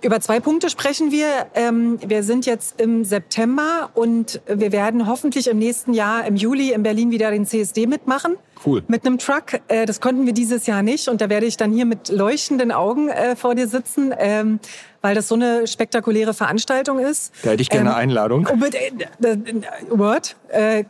[0.06, 1.48] Über zwei Punkte sprechen wir.
[1.56, 6.74] Ähm, wir sind jetzt im September und wir werden hoffentlich im nächsten Jahr, im Juli,
[6.74, 8.36] in Berlin wieder den CSD mitmachen.
[8.64, 8.84] Cool.
[8.88, 9.60] Mit einem Truck.
[9.68, 11.08] Äh, das konnten wir dieses Jahr nicht.
[11.08, 14.60] Und da werde ich dann hier mit leuchtenden Augen äh, vor dir sitzen, ähm,
[15.02, 17.34] weil das so eine spektakuläre Veranstaltung ist.
[17.42, 18.48] Da hätte ich gerne eine Einladung.
[19.90, 20.36] Word,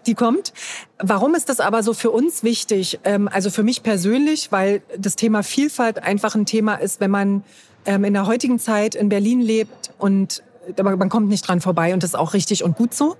[0.05, 0.53] die kommt.
[0.97, 2.99] Warum ist das aber so für uns wichtig?
[3.03, 7.43] Also für mich persönlich, weil das Thema Vielfalt einfach ein Thema ist, wenn man
[7.85, 10.41] in der heutigen Zeit in Berlin lebt und
[10.81, 13.17] man kommt nicht dran vorbei und das ist auch richtig und gut so.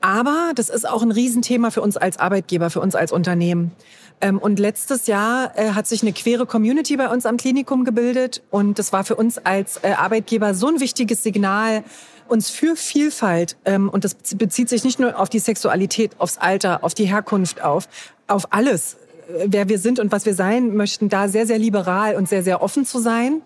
[0.00, 3.72] Aber das ist auch ein Riesenthema für uns als Arbeitgeber, für uns als Unternehmen.
[4.20, 8.42] Ähm, und letztes Jahr äh, hat sich eine queere Community bei uns am Klinikum gebildet.
[8.50, 11.82] Und das war für uns als äh, Arbeitgeber so ein wichtiges Signal,
[12.28, 16.84] uns für Vielfalt, ähm, und das bezieht sich nicht nur auf die Sexualität, aufs Alter,
[16.84, 17.88] auf die Herkunft, auf,
[18.26, 18.94] auf alles,
[19.28, 22.42] äh, wer wir sind und was wir sein möchten, da sehr, sehr liberal und sehr,
[22.42, 23.42] sehr offen zu sein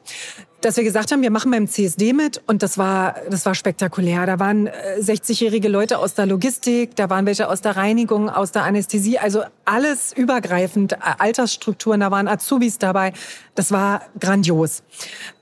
[0.61, 4.27] dass wir gesagt haben, wir machen beim CSD mit und das war, das war spektakulär.
[4.27, 8.53] Da waren 60-jährige äh, Leute aus der Logistik, da waren welche aus der Reinigung, aus
[8.53, 13.13] der Anästhesie, also alles übergreifend, Altersstrukturen, da waren Azubis dabei.
[13.55, 14.83] Das war grandios.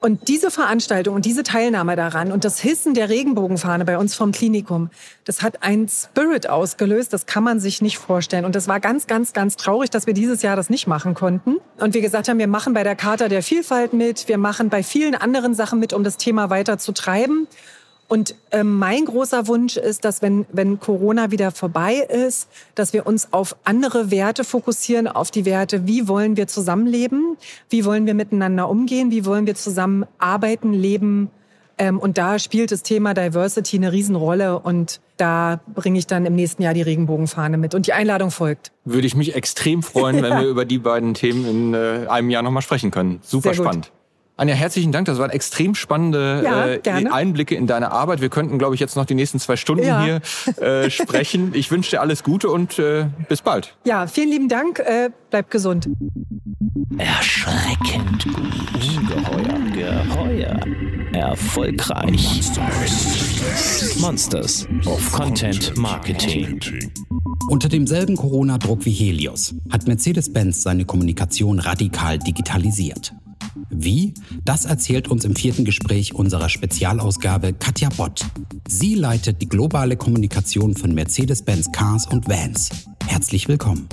[0.00, 4.32] Und diese Veranstaltung und diese Teilnahme daran und das Hissen der Regenbogenfahne bei uns vom
[4.32, 4.90] Klinikum,
[5.24, 8.44] das hat ein Spirit ausgelöst, das kann man sich nicht vorstellen.
[8.44, 11.56] Und das war ganz, ganz, ganz traurig, dass wir dieses Jahr das nicht machen konnten.
[11.78, 14.82] Und wir gesagt haben, wir machen bei der Charta der Vielfalt mit, wir machen bei
[14.82, 17.46] vielen anderen Sachen mit, um das Thema weiter zu treiben.
[18.08, 23.06] Und äh, mein großer Wunsch ist, dass wenn, wenn Corona wieder vorbei ist, dass wir
[23.06, 27.36] uns auf andere Werte fokussieren, auf die Werte, wie wollen wir zusammenleben,
[27.68, 31.30] wie wollen wir miteinander umgehen, wie wollen wir zusammen arbeiten, leben.
[31.76, 36.34] Ähm, und da spielt das Thema Diversity eine Riesenrolle und da bringe ich dann im
[36.34, 37.74] nächsten Jahr die Regenbogenfahne mit.
[37.74, 38.72] Und die Einladung folgt.
[38.86, 42.42] Würde ich mich extrem freuen, wenn wir über die beiden Themen in äh, einem Jahr
[42.42, 43.20] nochmal sprechen können.
[43.22, 43.92] Super spannend.
[44.38, 45.06] Anja, herzlichen Dank.
[45.06, 48.20] Das waren extrem spannende ja, äh, Einblicke in deine Arbeit.
[48.20, 50.00] Wir könnten, glaube ich, jetzt noch die nächsten zwei Stunden ja.
[50.00, 50.20] hier
[50.62, 51.52] äh, sprechen.
[51.58, 53.74] Ich wünsche dir alles Gute und äh, bis bald.
[53.84, 54.78] Ja, vielen lieben Dank.
[54.78, 55.88] Äh, bleib gesund.
[56.96, 58.36] Erschreckend gut.
[58.96, 60.04] Ungeheuer.
[60.04, 60.60] Geheuer.
[61.12, 62.12] Erfolgreich.
[62.12, 63.98] Monsters.
[63.98, 66.60] Monsters of Content Marketing.
[67.50, 73.14] Unter demselben Corona-Druck wie Helios hat Mercedes-Benz seine Kommunikation radikal digitalisiert.
[73.70, 74.14] Wie?
[74.44, 78.24] Das erzählt uns im vierten Gespräch unserer Spezialausgabe Katja Bott.
[78.66, 82.70] Sie leitet die globale Kommunikation von Mercedes-Benz Cars und Vans.
[83.06, 83.88] Herzlich willkommen.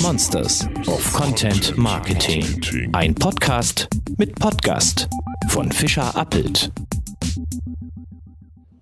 [0.00, 2.44] Monsters of Content Marketing.
[2.92, 5.08] Ein Podcast mit Podcast
[5.48, 6.70] von Fischer Appelt.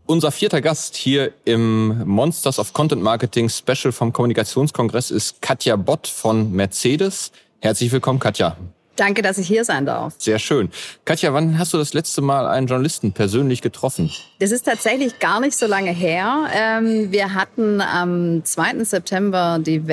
[0.08, 6.06] Unser vierter Gast hier im Monsters of Content Marketing Special vom Kommunikationskongress ist Katja Bott
[6.06, 7.32] von Mercedes.
[7.60, 8.56] Herzlich willkommen, Katja.
[8.96, 10.14] Danke, dass ich hier sein darf.
[10.18, 10.70] Sehr schön.
[11.04, 14.10] Katja, wann hast du das letzte Mal einen Journalisten persönlich getroffen?
[14.38, 16.48] Das ist tatsächlich gar nicht so lange her.
[16.54, 18.84] Ähm, wir hatten am 2.
[18.84, 19.86] September die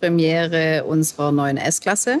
[0.00, 2.20] Weltpremiere unserer neuen S-Klasse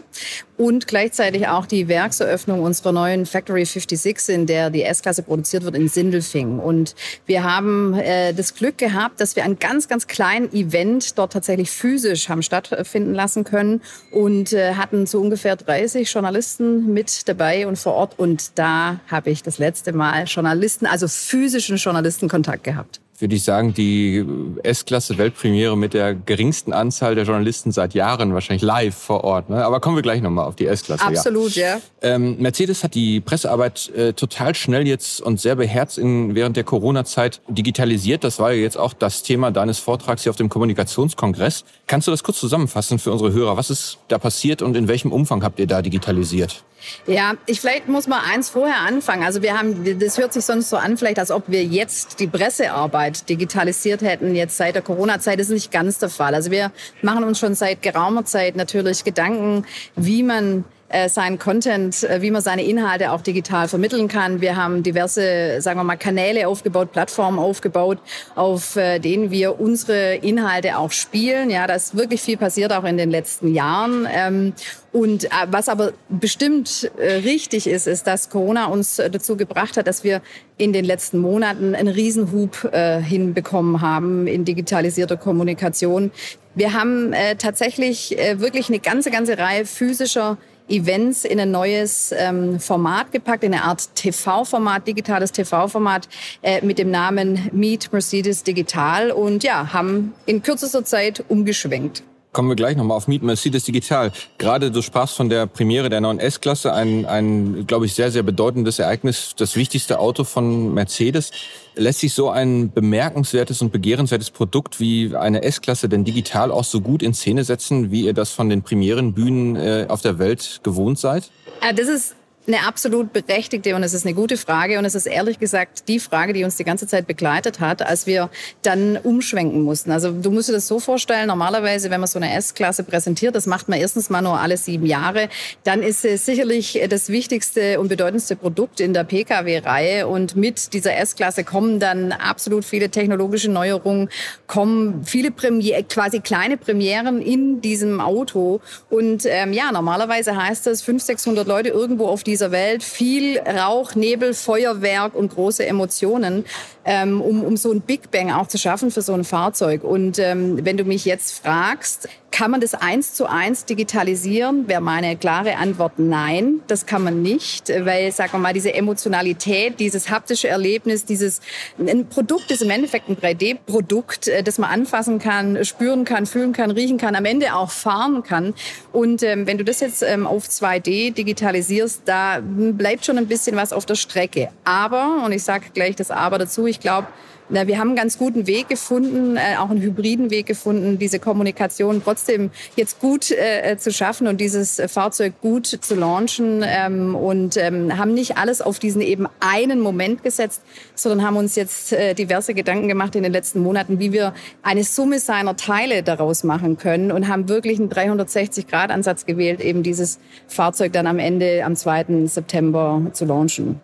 [0.56, 5.74] und gleichzeitig auch die Werkseröffnung unserer neuen Factory 56, in der die S-Klasse produziert wird
[5.74, 6.58] in Sindelfing.
[6.58, 6.94] Und
[7.26, 11.70] wir haben äh, das Glück gehabt, dass wir ein ganz, ganz kleines Event dort tatsächlich
[11.70, 17.78] physisch haben stattfinden lassen können und äh, hatten so ungefähr 30 Journalisten mit dabei und
[17.78, 18.18] vor Ort.
[18.18, 23.74] Und da habe ich das letzte Mal Journalisten, also physischen Journalisten gehabt würde ich sagen,
[23.74, 24.24] die
[24.62, 29.50] S-Klasse Weltpremiere mit der geringsten Anzahl der Journalisten seit Jahren, wahrscheinlich live vor Ort.
[29.50, 29.64] Ne?
[29.64, 31.04] Aber kommen wir gleich nochmal auf die S-Klasse.
[31.04, 31.76] Absolut, ja.
[31.76, 31.80] ja.
[32.02, 36.64] Ähm, Mercedes hat die Pressearbeit äh, total schnell jetzt und sehr beherzt in, während der
[36.64, 38.24] Corona-Zeit digitalisiert.
[38.24, 41.64] Das war ja jetzt auch das Thema deines Vortrags hier auf dem Kommunikationskongress.
[41.86, 43.56] Kannst du das kurz zusammenfassen für unsere Hörer?
[43.56, 46.64] Was ist da passiert und in welchem Umfang habt ihr da digitalisiert?
[47.06, 49.22] Ja, ich vielleicht muss mal eins vorher anfangen.
[49.22, 52.26] Also wir haben, das hört sich sonst so an, vielleicht als ob wir jetzt die
[52.26, 55.40] Pressearbeit digitalisiert hätten, jetzt seit der Corona-Zeit.
[55.40, 56.34] Ist nicht ganz der Fall.
[56.34, 59.64] Also wir machen uns schon seit geraumer Zeit natürlich Gedanken,
[59.96, 64.40] wie man äh, seinen Content, äh, wie man seine Inhalte auch digital vermitteln kann.
[64.40, 67.98] Wir haben diverse, sagen wir mal, Kanäle aufgebaut, Plattformen aufgebaut,
[68.34, 71.48] auf äh, denen wir unsere Inhalte auch spielen.
[71.48, 74.08] Ja, da ist wirklich viel passiert auch in den letzten Jahren.
[74.12, 74.52] Ähm,
[74.90, 80.20] und was aber bestimmt richtig ist, ist, dass Corona uns dazu gebracht hat, dass wir
[80.56, 82.68] in den letzten Monaten einen Riesenhub
[83.00, 86.10] hinbekommen haben in digitalisierter Kommunikation.
[86.56, 90.38] Wir haben tatsächlich wirklich eine ganze, ganze Reihe physischer
[90.70, 96.08] Events in ein neues ähm, Format gepackt, in eine Art TV-Format, digitales TV-Format
[96.42, 102.02] äh, mit dem Namen Meet Mercedes Digital und ja, haben in kürzester Zeit umgeschwenkt.
[102.32, 104.12] Kommen wir gleich nochmal auf Meet Mercedes Digital.
[104.38, 108.22] Gerade du sprachst von der Premiere der neuen S-Klasse, ein, ein, glaube ich, sehr, sehr
[108.22, 111.32] bedeutendes Ereignis, das wichtigste Auto von Mercedes.
[111.74, 116.80] Lässt sich so ein bemerkenswertes und begehrenswertes Produkt wie eine S-Klasse denn digital auch so
[116.80, 121.00] gut in Szene setzen, wie ihr das von den Premierenbühnen äh, auf der Welt gewohnt
[121.00, 121.30] seid?
[121.60, 122.14] Äh, das ist
[122.46, 126.00] eine absolut berechtigte und es ist eine gute Frage und es ist ehrlich gesagt die
[126.00, 128.30] Frage, die uns die ganze Zeit begleitet hat, als wir
[128.62, 129.92] dann umschwenken mussten.
[129.92, 133.46] Also du musst dir das so vorstellen, normalerweise, wenn man so eine S-Klasse präsentiert, das
[133.46, 135.28] macht man erstens mal nur alle sieben Jahre,
[135.64, 140.96] dann ist es sicherlich das wichtigste und bedeutendste Produkt in der Pkw-Reihe und mit dieser
[140.96, 144.08] S-Klasse kommen dann absolut viele technologische Neuerungen,
[144.46, 150.82] kommen viele Premier quasi kleine Premieren in diesem Auto und ähm, ja, normalerweise heißt das
[150.82, 156.46] 500, 600 Leute irgendwo auf dieser Welt, viel Rauch, Nebel, Feuerwerk und große Emotionen,
[156.86, 159.84] ähm, um, um so ein Big Bang auch zu schaffen für so ein Fahrzeug.
[159.84, 164.68] Und ähm, wenn du mich jetzt fragst, kann man das eins zu eins digitalisieren?
[164.68, 169.80] Wäre meine klare Antwort nein, das kann man nicht, weil, sagen wir mal, diese Emotionalität,
[169.80, 171.40] dieses haptische Erlebnis, dieses
[171.78, 176.52] ein Produkt ist im Endeffekt ein 3D-Produkt, äh, das man anfassen kann, spüren kann, fühlen
[176.52, 178.54] kann, riechen kann, am Ende auch fahren kann.
[178.92, 183.56] Und ähm, wenn du das jetzt ähm, auf 2D digitalisierst, da bleibt schon ein bisschen
[183.56, 184.48] was auf der Strecke.
[184.64, 187.08] Aber, und ich sage gleich das Aber dazu, ich glaube,
[187.50, 191.18] na, wir haben einen ganz guten Weg gefunden, äh, auch einen hybriden Weg gefunden, diese
[191.18, 197.56] Kommunikation trotzdem jetzt gut äh, zu schaffen und dieses Fahrzeug gut zu launchen ähm, und
[197.56, 200.62] ähm, haben nicht alles auf diesen eben einen Moment gesetzt,
[200.94, 204.84] sondern haben uns jetzt äh, diverse Gedanken gemacht in den letzten Monaten, wie wir eine
[204.84, 210.92] Summe seiner Teile daraus machen können und haben wirklich einen 360-Grad-Ansatz gewählt, eben dieses Fahrzeug
[210.92, 212.26] dann am Ende am 2.
[212.26, 213.80] September zu launchen.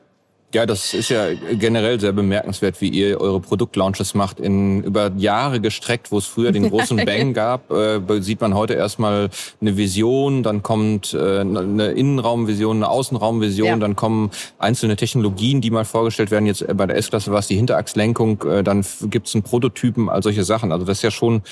[0.56, 4.40] Ja, das ist ja generell sehr bemerkenswert, wie ihr eure Produktlaunches macht.
[4.40, 8.72] In über Jahre gestreckt, wo es früher den großen Bang gab, äh, sieht man heute
[8.72, 9.28] erstmal
[9.60, 13.76] eine Vision, dann kommt äh, eine Innenraumvision, eine Außenraumvision, ja.
[13.76, 16.46] dann kommen einzelne Technologien, die mal vorgestellt werden.
[16.46, 20.22] Jetzt bei der S-Klasse war es die Hinterachslenkung, äh, dann gibt es einen Prototypen, all
[20.22, 20.72] solche Sachen.
[20.72, 21.42] Also das ist ja schon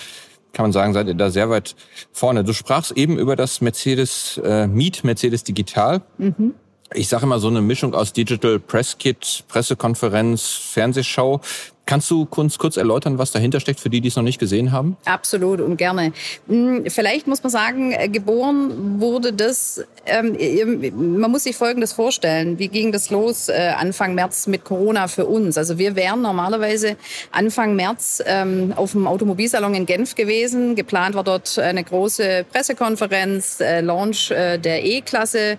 [0.54, 1.74] kann man sagen, seid ihr da sehr weit
[2.12, 2.44] vorne.
[2.44, 6.00] Du sprachst eben über das Mercedes äh, Meet, Mercedes Digital.
[6.16, 6.54] Mhm
[6.94, 11.40] ich sage immer so eine Mischung aus Digital Press Kit, Pressekonferenz, Fernsehshow.
[11.86, 14.72] Kannst du kurz, kurz erläutern, was dahinter steckt, für die, die es noch nicht gesehen
[14.72, 14.96] haben?
[15.04, 16.14] Absolut und gerne.
[16.48, 22.58] Hm, vielleicht muss man sagen, äh, geboren wurde das, ähm, man muss sich Folgendes vorstellen.
[22.58, 25.58] Wie ging das los äh, Anfang März mit Corona für uns?
[25.58, 26.96] Also wir wären normalerweise
[27.32, 30.76] Anfang März ähm, auf dem Automobilsalon in Genf gewesen.
[30.76, 35.58] Geplant war dort eine große Pressekonferenz, äh, Launch äh, der E-Klasse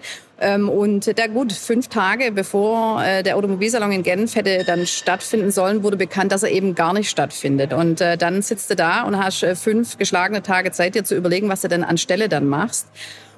[0.69, 5.83] und da gut, fünf Tage bevor äh, der Automobilsalon in Genf hätte dann stattfinden sollen,
[5.83, 7.71] wurde bekannt, dass er eben gar nicht stattfindet.
[7.71, 11.15] Und äh, dann sitzt du da und hast äh, fünf geschlagene Tage Zeit, dir zu
[11.15, 12.87] überlegen, was du denn anstelle dann machst.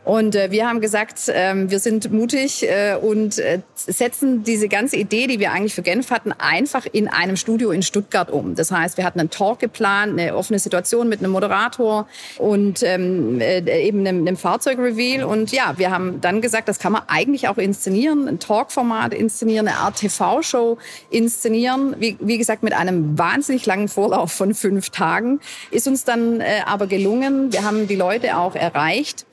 [0.08, 4.96] Und äh, wir haben gesagt, ähm, wir sind mutig äh, und äh, setzen diese ganze
[4.96, 8.56] Idee, die wir eigentlich für Genf hatten, einfach in einem Studio in Stuttgart um.
[8.56, 13.42] Das heißt, wir hatten einen Talk geplant, eine offene Situation mit einem Moderator und ähm,
[13.42, 15.26] äh, eben einem, einem Fahrzeugreveal.
[15.26, 19.68] Und ja, wir haben dann gesagt, das kann man eigentlich auch inszenieren, ein Talkformat inszenieren,
[19.68, 20.78] eine Art TV-Show
[21.10, 21.98] inszenieren.
[22.00, 26.62] Wie, wie gesagt, mit einem wahnsinnig langen Vorlauf von fünf Tagen ist uns dann äh,
[26.66, 27.52] aber gelungen.
[27.52, 29.27] Wir haben die Leute auch erreicht.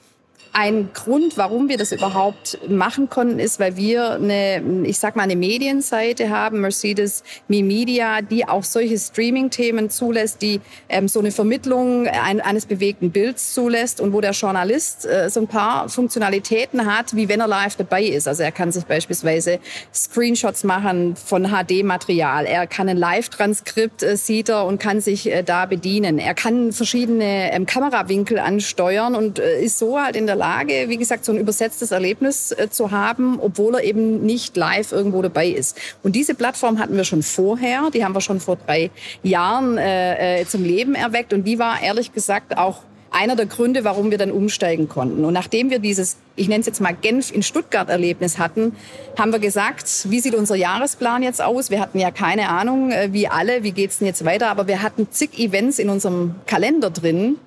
[0.57, 5.25] Ein Grund, warum wir das überhaupt machen konnten, ist, weil wir eine, ich sag mal,
[5.25, 11.33] eine Medienseite haben, Mercedes Me Media, die auch solche Streaming-Themen zulässt, die ähm, so eine
[11.33, 16.87] Vermittlung ein, eines bewegten Bilds zulässt und wo der Journalist äh, so ein paar Funktionalitäten
[16.87, 18.29] hat, wie wenn er live dabei ist.
[18.29, 19.59] Also er kann sich beispielsweise
[19.93, 22.47] Screenshots machen von HD-Material.
[22.47, 26.21] Er kann ein Live-Transkript äh, sieht er und kann sich äh, da bedienen.
[26.21, 30.99] Er kann verschiedene ähm, Kamerawinkel ansteuern und äh, ist so halt in der Lage, wie
[30.99, 35.49] gesagt, so ein übersetztes Erlebnis äh, zu haben, obwohl er eben nicht live irgendwo dabei
[35.49, 35.79] ist.
[36.03, 38.91] Und diese Plattform hatten wir schon vorher, die haben wir schon vor drei
[39.23, 43.85] Jahren äh, äh zum Leben erweckt und die war ehrlich gesagt auch einer der Gründe,
[43.85, 45.25] warum wir dann umsteigen konnten.
[45.25, 48.75] Und nachdem wir dieses, ich nenne es jetzt mal Genf in Stuttgart Erlebnis hatten,
[49.19, 51.71] haben wir gesagt, wie sieht unser Jahresplan jetzt aus?
[51.71, 54.83] Wir hatten ja keine Ahnung, äh, wie alle, wie geht's denn jetzt weiter, aber wir
[54.83, 57.39] hatten zig Events in unserem Kalender drin,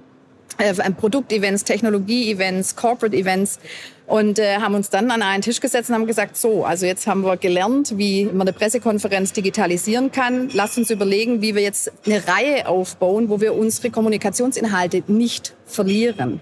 [0.57, 3.59] äh, Produktevents, Technologie-Events, Corporate-Events
[4.07, 7.07] und äh, haben uns dann an einen Tisch gesetzt und haben gesagt, so, also jetzt
[7.07, 10.49] haben wir gelernt, wie man eine Pressekonferenz digitalisieren kann.
[10.53, 16.39] Lasst uns überlegen, wie wir jetzt eine Reihe aufbauen, wo wir unsere Kommunikationsinhalte nicht verlieren.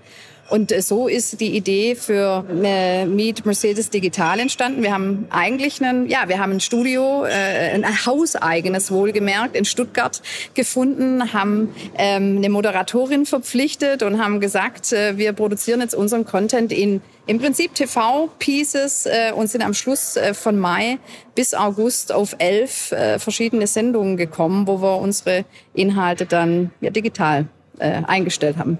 [0.49, 4.83] Und äh, so ist die Idee für äh, Meet Mercedes Digital entstanden.
[4.83, 10.21] Wir haben eigentlich einen, ja, wir haben ein Studio, äh, ein hauseigenes wohlgemerkt in Stuttgart
[10.53, 17.01] gefunden, haben ähm, eine Moderatorin verpflichtet und haben gesagt, wir produzieren jetzt unseren Content in
[17.27, 20.99] im Prinzip TV-Pieces äh, und sind am Schluss äh, von Mai
[21.33, 27.47] bis August auf elf äh, verschiedene Sendungen gekommen, wo wir unsere Inhalte dann ja, digital
[27.77, 28.79] eingestellt haben.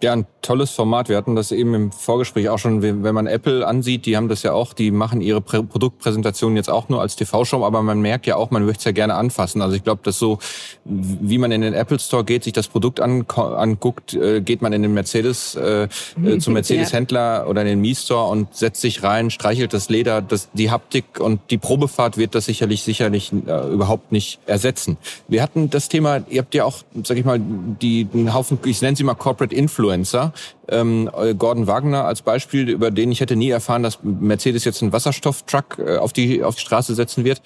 [0.00, 1.08] Ja, ein tolles Format.
[1.08, 4.44] Wir hatten das eben im Vorgespräch auch schon, wenn man Apple ansieht, die haben das
[4.44, 8.26] ja auch, die machen ihre Prä Produktpräsentation jetzt auch nur als TV-Show, aber man merkt
[8.26, 9.60] ja auch, man möchte es ja gerne anfassen.
[9.60, 10.38] Also ich glaube, dass so,
[10.84, 14.72] wie man in den Apple Store geht, sich das Produkt an, anguckt, äh, geht man
[14.72, 15.88] in den Mercedes, äh,
[16.24, 20.48] äh, zum Mercedes-Händler oder in den Mi-Store und setzt sich rein, streichelt das Leder, das,
[20.52, 24.96] die Haptik und die Probefahrt wird das sicherlich, sicherlich äh, überhaupt nicht ersetzen.
[25.26, 28.80] Wir hatten das Thema, ihr habt ja auch, sag ich mal, die, den Haufen, ich
[28.80, 29.54] nenne sie mal Corporate
[29.88, 30.32] Influencer,
[30.68, 34.92] ähm, Gordon Wagner als Beispiel, über den ich hätte nie erfahren, dass Mercedes jetzt einen
[34.92, 37.40] Wasserstofftruck äh, auf, die, auf die Straße setzen wird.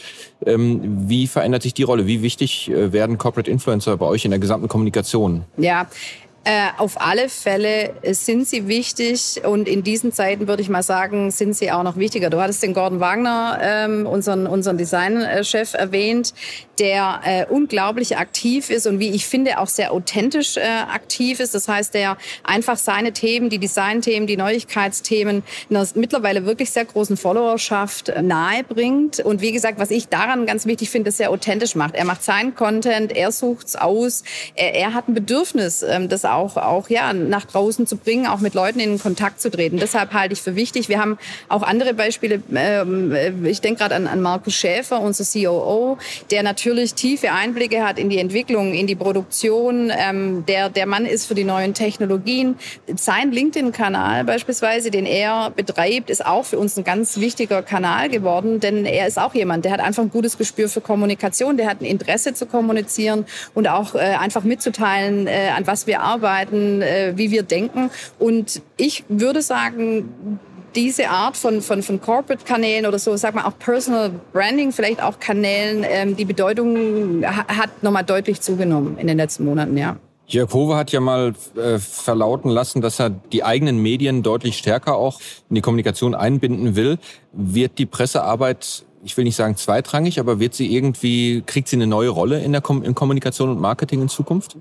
[0.44, 2.06] Ähm, wie verändert sich die Rolle?
[2.06, 5.44] Wie wichtig äh, werden Corporate Influencer bei euch in der gesamten Kommunikation?
[5.56, 5.86] Ja,
[6.44, 11.30] äh, auf alle Fälle sind sie wichtig und in diesen Zeiten würde ich mal sagen,
[11.30, 12.30] sind sie auch noch wichtiger.
[12.30, 16.34] Du hattest den Gordon Wagner, ähm, unseren, unseren Designchef, erwähnt,
[16.82, 21.54] der äh, unglaublich aktiv ist und wie ich finde auch sehr authentisch äh, aktiv ist.
[21.54, 27.16] Das heißt, der einfach seine Themen, die Designthemen, die Neuigkeitsthemen einer mittlerweile wirklich sehr großen
[27.16, 29.20] Followerschaft äh, nahe bringt.
[29.20, 31.94] Und wie gesagt, was ich daran ganz wichtig finde, ist sehr authentisch macht.
[31.94, 34.24] Er macht seinen Content, er sucht's aus,
[34.56, 38.40] er, er hat ein Bedürfnis, ähm, das auch, auch ja, nach draußen zu bringen, auch
[38.40, 39.76] mit Leuten in Kontakt zu treten.
[39.76, 40.88] Deshalb halte ich für wichtig.
[40.88, 41.16] Wir haben
[41.48, 42.42] auch andere Beispiele.
[42.52, 45.98] Ähm, äh, ich denke gerade an, an Markus Schäfer, unser COO,
[46.32, 49.92] der natürlich tiefe Einblicke hat in die Entwicklung, in die Produktion.
[49.94, 52.56] Ähm, der, der Mann ist für die neuen Technologien.
[52.96, 58.60] Sein LinkedIn-Kanal beispielsweise, den er betreibt, ist auch für uns ein ganz wichtiger Kanal geworden,
[58.60, 61.80] denn er ist auch jemand, der hat einfach ein gutes Gespür für Kommunikation, der hat
[61.80, 67.12] ein Interesse zu kommunizieren und auch äh, einfach mitzuteilen, äh, an was wir arbeiten, äh,
[67.16, 67.90] wie wir denken.
[68.18, 70.40] Und ich würde sagen,
[70.74, 75.18] diese Art von, von, von Corporate-Kanälen oder so, sag mal auch Personal Branding, vielleicht auch
[75.20, 79.96] Kanälen, ähm, die Bedeutung hat nochmal deutlich zugenommen in den letzten Monaten, ja.
[80.26, 84.96] Jörg Hove hat ja mal äh, verlauten lassen, dass er die eigenen Medien deutlich stärker
[84.96, 86.98] auch in die Kommunikation einbinden will.
[87.32, 91.86] Wird die Pressearbeit ich will nicht sagen zweitrangig, aber wird sie irgendwie, kriegt sie eine
[91.86, 94.56] neue Rolle in der Kom in Kommunikation und Marketing in Zukunft?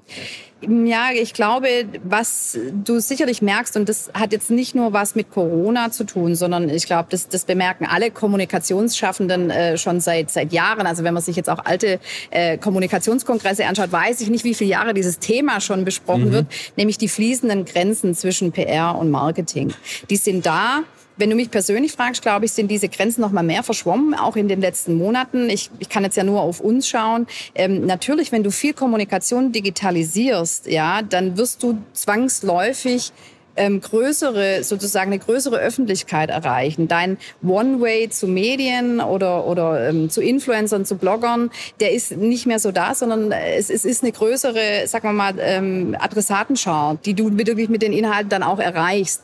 [0.62, 1.68] Ja, ich glaube,
[2.04, 6.36] was du sicherlich merkst, und das hat jetzt nicht nur was mit Corona zu tun,
[6.36, 10.86] sondern ich glaube, das, das bemerken alle Kommunikationsschaffenden äh, schon seit, seit Jahren.
[10.86, 12.00] Also wenn man sich jetzt auch alte
[12.30, 16.32] äh, Kommunikationskongresse anschaut, weiß ich nicht, wie viele Jahre dieses Thema schon besprochen mhm.
[16.32, 19.74] wird, nämlich die fließenden Grenzen zwischen PR und Marketing.
[20.12, 20.84] Die sind da.
[21.22, 24.36] Wenn du mich persönlich fragst, glaube ich, sind diese Grenzen noch mal mehr verschwommen, auch
[24.36, 25.52] in den letzten Monaten.
[25.52, 27.28] Ich, ich kann jetzt ja nur auf uns schauen.
[27.54, 33.14] Ähm, natürlich, wenn du viel Kommunikation digitalisierst, ja, dann wirst du zwangsläufig
[33.56, 36.88] ähm, größere, sozusagen eine größere Öffentlichkeit erreichen.
[36.88, 42.58] Dein One-Way zu Medien oder, oder ähm, zu Influencern, zu Bloggern, der ist nicht mehr
[42.58, 47.38] so da, sondern es, es ist eine größere, sagen wir mal, ähm, Adressatenschar, die du
[47.38, 49.22] wirklich mit den Inhalten dann auch erreichst.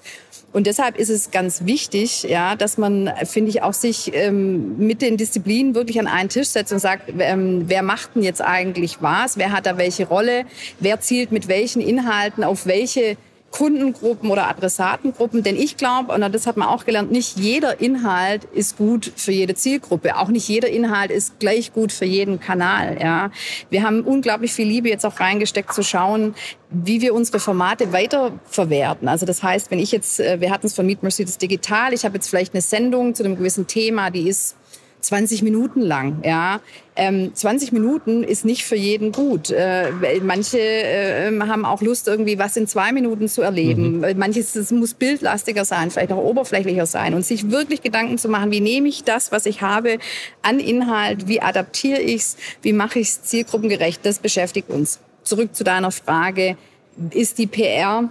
[0.54, 5.02] Und deshalb ist es ganz wichtig, ja, dass man, finde ich, auch sich ähm, mit
[5.02, 9.02] den Disziplinen wirklich an einen Tisch setzt und sagt, ähm, wer macht denn jetzt eigentlich
[9.02, 9.38] was?
[9.38, 10.46] Wer hat da welche Rolle?
[10.80, 13.18] Wer zielt mit welchen Inhalten auf welche
[13.52, 15.44] Kundengruppen oder Adressatengruppen.
[15.44, 19.32] Denn ich glaube, und das hat man auch gelernt, nicht jeder Inhalt ist gut für
[19.32, 20.18] jede Zielgruppe.
[20.18, 22.98] Auch nicht jeder Inhalt ist gleich gut für jeden Kanal.
[23.02, 23.32] Ja.
[23.70, 26.36] Wir haben unglaublich viel Liebe jetzt auch reingesteckt zu schauen,
[26.70, 29.08] wie wir unsere Formate weiterverwerten.
[29.08, 32.04] Also das heißt, wenn ich jetzt, äh, wir hatten es von Meet Mercedes Digital, ich
[32.04, 34.56] habe jetzt vielleicht eine Sendung zu einem gewissen Thema, die ist
[35.02, 36.22] 20 Minuten lang.
[36.26, 36.60] Ja,
[36.96, 39.52] ähm, 20 Minuten ist nicht für jeden gut.
[39.52, 44.00] Äh, manche äh, haben auch Lust, irgendwie was in zwei Minuten zu erleben.
[44.00, 44.18] Mhm.
[44.18, 48.52] Manches es muss bildlastiger sein, vielleicht auch oberflächlicher sein und sich wirklich Gedanken zu machen,
[48.52, 50.00] wie nehme ich das, was ich habe,
[50.42, 54.06] an Inhalt, wie adaptiere ich es, wie mache ich es zielgruppengerecht.
[54.06, 55.00] Das beschäftigt uns.
[55.24, 56.58] Zurück zu deiner Frage,
[57.12, 58.10] ist die PR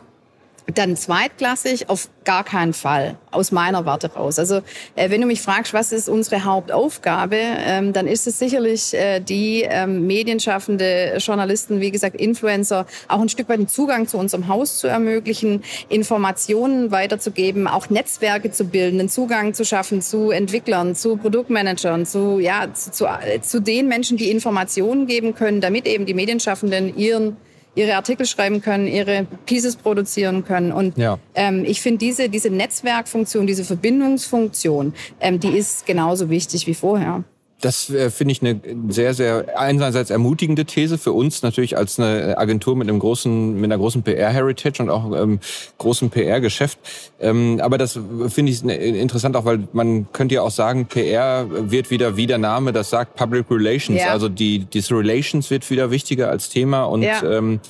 [0.75, 4.39] dann zweitklassig auf gar keinen Fall, aus meiner Warte raus.
[4.39, 4.63] Also
[4.97, 9.21] äh, wenn du mich fragst, was ist unsere Hauptaufgabe, ähm, dann ist es sicherlich äh,
[9.21, 14.49] die ähm, medienschaffende Journalisten, wie gesagt Influencer, auch ein Stück weit den Zugang zu unserem
[14.49, 20.97] Haus zu ermöglichen, Informationen weiterzugeben, auch Netzwerke zu bilden, einen Zugang zu schaffen zu Entwicklern,
[20.97, 23.07] zu Produktmanagern, zu, ja, zu, zu,
[23.41, 27.37] zu den Menschen, die Informationen geben können, damit eben die Medienschaffenden ihren
[27.77, 30.73] ihre Artikel schreiben können, ihre Pieces produzieren können.
[30.73, 31.19] Und ja.
[31.37, 37.23] ähm, ich finde diese, diese Netzwerkfunktion, diese Verbindungsfunktion, ähm, die ist genauso wichtig wie vorher.
[37.61, 42.37] Das äh, finde ich eine sehr, sehr einerseits ermutigende These für uns natürlich als eine
[42.37, 45.41] Agentur mit einem großen, mit einer großen PR-Heritage und auch ähm,
[45.79, 46.79] großen PR-Geschäft.
[47.19, 47.99] Ähm, aber das
[48.29, 52.39] finde ich interessant auch, weil man könnte ja auch sagen, PR wird wieder, wie der
[52.39, 54.01] Name das sagt, Public Relations.
[54.01, 54.11] Ja.
[54.11, 57.23] Also die, diese Relations wird wieder wichtiger als Thema und ja.
[57.23, 57.61] ähm,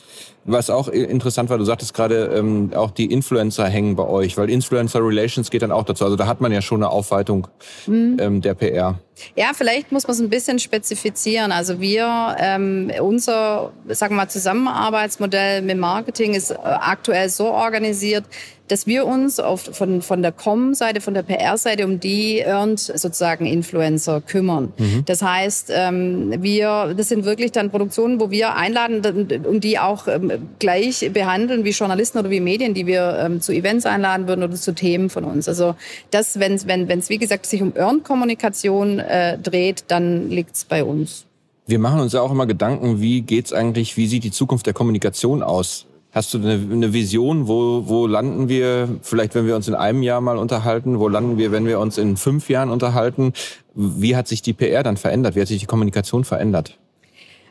[0.47, 4.49] was auch interessant war, du sagtest gerade, ähm, auch die Influencer hängen bei euch, weil
[4.49, 6.05] Influencer Relations geht dann auch dazu.
[6.05, 7.49] Also da hat man ja schon eine Aufweitung
[7.87, 8.17] mhm.
[8.21, 8.99] ähm, der PR.
[9.35, 11.51] Ja, vielleicht muss man es ein bisschen spezifizieren.
[11.51, 18.25] Also wir, ähm, unser, sagen wir mal, Zusammenarbeitsmodell mit Marketing ist äh, aktuell so organisiert,
[18.69, 23.47] dass wir uns auf, von, von der Com-Seite, von der PR-Seite um die Earned sozusagen
[23.47, 24.73] Influencer kümmern.
[24.79, 25.05] Mhm.
[25.07, 29.03] Das heißt, ähm, wir, das sind wirklich dann Produktionen, wo wir einladen
[29.45, 33.53] und die auch ähm, gleich behandeln wie Journalisten oder wie Medien, die wir ähm, zu
[33.53, 35.49] Events einladen würden oder zu Themen von uns.
[35.49, 35.75] Also
[36.11, 40.65] das, wenn es, wenn, wenn's, wie gesagt, sich um Earned-Kommunikation äh, dreht, dann liegt es
[40.65, 41.25] bei uns.
[41.67, 44.75] Wir machen uns ja auch immer Gedanken, wie geht's eigentlich, wie sieht die Zukunft der
[44.75, 45.87] Kommunikation aus?
[46.17, 50.03] Hast du eine, eine, Vision, wo, wo landen wir, vielleicht wenn wir uns in einem
[50.03, 53.35] Jahr mal unterhalten, wo landen wir, wenn wir uns in fünf Jahren unterhalten?
[53.75, 55.37] Wie hat sich die PR dann verändert?
[55.37, 56.79] Wie hat sich die Kommunikation verändert?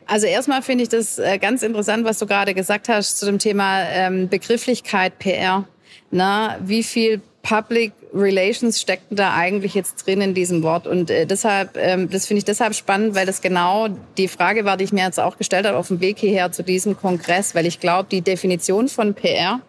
[0.06, 3.38] Also erstmal finde ich das äh, ganz interessant, was du gerade gesagt hast zu dem
[3.38, 5.64] Thema ähm, Begrifflichkeit PR.
[6.10, 10.88] Na, wie viel Public Relations steckt da eigentlich jetzt drin in diesem Wort.
[10.88, 14.76] Und äh, deshalb, ähm, das finde ich deshalb spannend, weil das genau die Frage war,
[14.76, 17.66] die ich mir jetzt auch gestellt habe auf dem Weg hierher zu diesem Kongress, weil
[17.66, 19.60] ich glaube, die Definition von PR,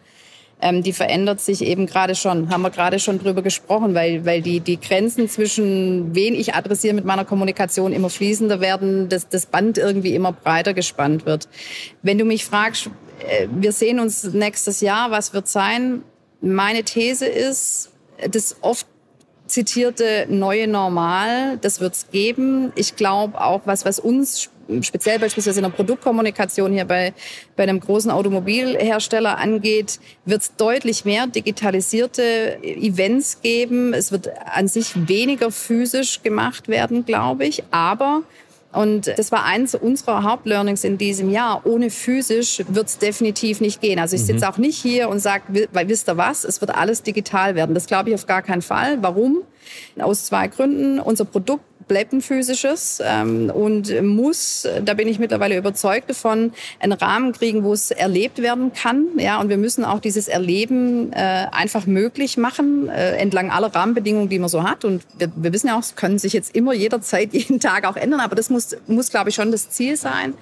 [0.60, 4.42] ähm, die verändert sich eben gerade schon, haben wir gerade schon drüber gesprochen, weil, weil
[4.42, 9.46] die, die Grenzen zwischen wen ich adressiere mit meiner Kommunikation immer fließender werden, dass das
[9.46, 11.48] Band irgendwie immer breiter gespannt wird.
[12.02, 16.02] Wenn du mich fragst, äh, wir sehen uns nächstes Jahr, was wird sein?
[16.42, 17.92] Meine These ist,
[18.30, 18.86] das oft
[19.48, 22.72] zitierte neue Normal, das wird es geben.
[22.76, 24.50] Ich glaube auch, was, was uns
[24.82, 27.14] speziell beispielsweise in der Produktkommunikation hier bei,
[27.56, 33.94] bei einem großen Automobilhersteller angeht, wird es deutlich mehr digitalisierte Events geben.
[33.94, 37.64] Es wird an sich weniger physisch gemacht werden, glaube ich.
[37.72, 38.24] Aber
[38.74, 41.66] und das war eins unserer Hauptlearnings in diesem Jahr.
[41.66, 43.98] Ohne physisch wird es definitiv nicht gehen.
[43.98, 44.52] Also ich sitze mhm.
[44.52, 47.74] auch nicht hier und sage, weil wisst ihr was, es wird alles digital werden.
[47.74, 49.02] Das glaube ich auf gar keinen Fall.
[49.02, 49.44] Warum?
[49.98, 51.00] Aus zwei Gründen.
[51.00, 56.94] Unser Produkt bleibt ein physisches ähm, und muss, da bin ich mittlerweile überzeugt davon, einen
[56.94, 59.08] Rahmen kriegen, wo es erlebt werden kann.
[59.18, 64.30] Ja, und wir müssen auch dieses Erleben äh, einfach möglich machen, äh, entlang aller Rahmenbedingungen,
[64.30, 64.86] die man so hat.
[64.86, 67.96] Und wir, wir wissen ja auch, es können sich jetzt immer jederzeit, jeden Tag auch
[67.96, 70.34] ändern, aber das muss, muss glaube ich, schon das Ziel sein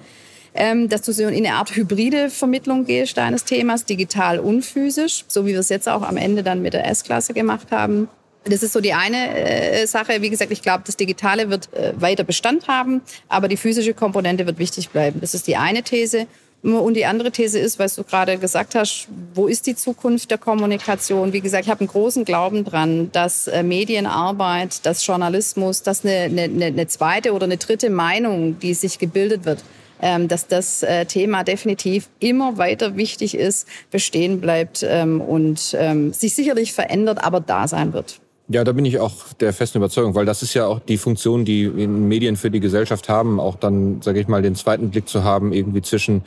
[0.56, 5.24] ähm, dass du so in eine Art hybride Vermittlung gehst deines Themas, digital und physisch,
[5.28, 8.08] so wie wir es jetzt auch am Ende dann mit der S-Klasse gemacht haben.
[8.48, 10.22] Das ist so die eine äh, Sache.
[10.22, 14.46] Wie gesagt, ich glaube, das Digitale wird äh, weiter Bestand haben, aber die physische Komponente
[14.46, 15.20] wird wichtig bleiben.
[15.20, 16.26] Das ist die eine These.
[16.62, 20.38] Und die andere These ist, was du gerade gesagt hast, wo ist die Zukunft der
[20.38, 21.32] Kommunikation?
[21.32, 26.22] Wie gesagt, ich habe einen großen Glauben dran, dass äh, Medienarbeit, dass Journalismus, dass eine,
[26.22, 29.62] eine, eine zweite oder eine dritte Meinung, die sich gebildet wird,
[30.00, 36.12] ähm, dass das äh, Thema definitiv immer weiter wichtig ist, bestehen bleibt ähm, und ähm,
[36.12, 38.20] sich sicherlich verändert, aber da sein wird.
[38.48, 41.44] Ja, da bin ich auch der festen Überzeugung, weil das ist ja auch die Funktion,
[41.44, 45.24] die Medien für die Gesellschaft haben, auch dann, sage ich mal, den zweiten Blick zu
[45.24, 46.22] haben, irgendwie zwischen,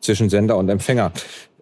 [0.00, 1.12] zwischen Sender und Empfänger.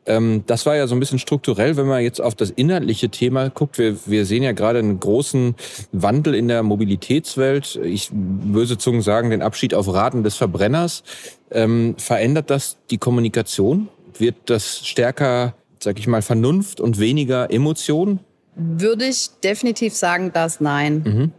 [0.07, 3.50] Ähm, das war ja so ein bisschen strukturell, wenn man jetzt auf das inhaltliche Thema
[3.50, 3.78] guckt.
[3.78, 5.57] Wir, wir sehen ja gerade einen großen
[5.90, 7.80] Wandel in der Mobilitätswelt.
[7.82, 11.02] Ich böse Zungen sagen, den Abschied auf Raten des Verbrenners.
[11.50, 13.88] Ähm, verändert das die Kommunikation?
[14.16, 18.20] Wird das stärker, sag ich mal, Vernunft und weniger Emotion?
[18.57, 21.02] Würde ich definitiv sagen, dass nein.
[21.04, 21.32] Mhm.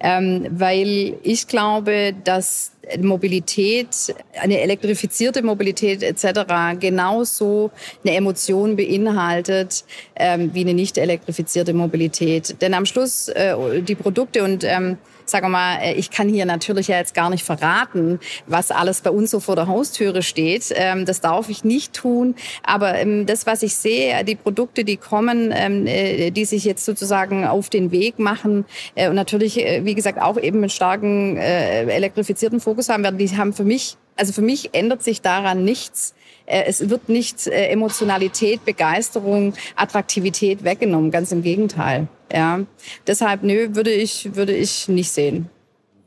[0.00, 6.40] Ähm, weil ich glaube, dass Mobilität, eine elektrifizierte Mobilität etc.
[6.80, 7.70] genauso
[8.04, 9.84] eine Emotion beinhaltet
[10.16, 12.56] ähm, wie eine nicht elektrifizierte Mobilität.
[12.62, 14.96] Denn am Schluss äh, die Produkte und ähm,
[15.30, 19.00] sagen wir mal, äh, ich kann hier natürlich ja jetzt gar nicht verraten, was alles
[19.00, 20.72] bei uns so vor der Haustüre steht.
[20.74, 22.34] Ähm, das darf ich nicht tun.
[22.62, 26.84] Aber ähm, das, was ich sehe, die Produkte, die kommen, ähm, äh, die sich jetzt
[26.84, 28.64] sozusagen auf den Weg machen
[28.94, 33.52] äh, und natürlich, wie gesagt, auch eben einen starken elektrifizierten Fokus haben werden, die haben
[33.52, 36.14] für mich, also für mich ändert sich daran nichts.
[36.46, 42.08] Es wird nicht Emotionalität, Begeisterung, Attraktivität weggenommen, ganz im Gegenteil.
[42.32, 42.60] Ja,
[43.06, 45.48] deshalb, nö, würde ich, würde ich nicht sehen.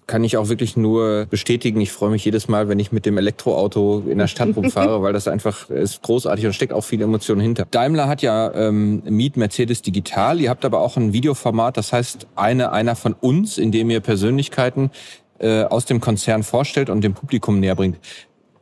[0.08, 1.80] kann ich auch wirklich nur bestätigen.
[1.82, 5.14] Ich freue mich jedes Mal, wenn ich mit dem Elektroauto in der Stadt rumfahre, weil
[5.14, 7.66] das einfach ist großartig und steckt auch viel Emotion hinter.
[7.72, 10.42] Daimler hat ja ähm, Meet Mercedes Digital.
[10.42, 14.02] Ihr habt aber auch ein Videoformat, das heißt eine einer von uns, in dem ihr
[14.02, 14.92] Persönlichkeiten
[15.40, 17.98] äh, aus dem Konzern vorstellt und dem Publikum näher bringt.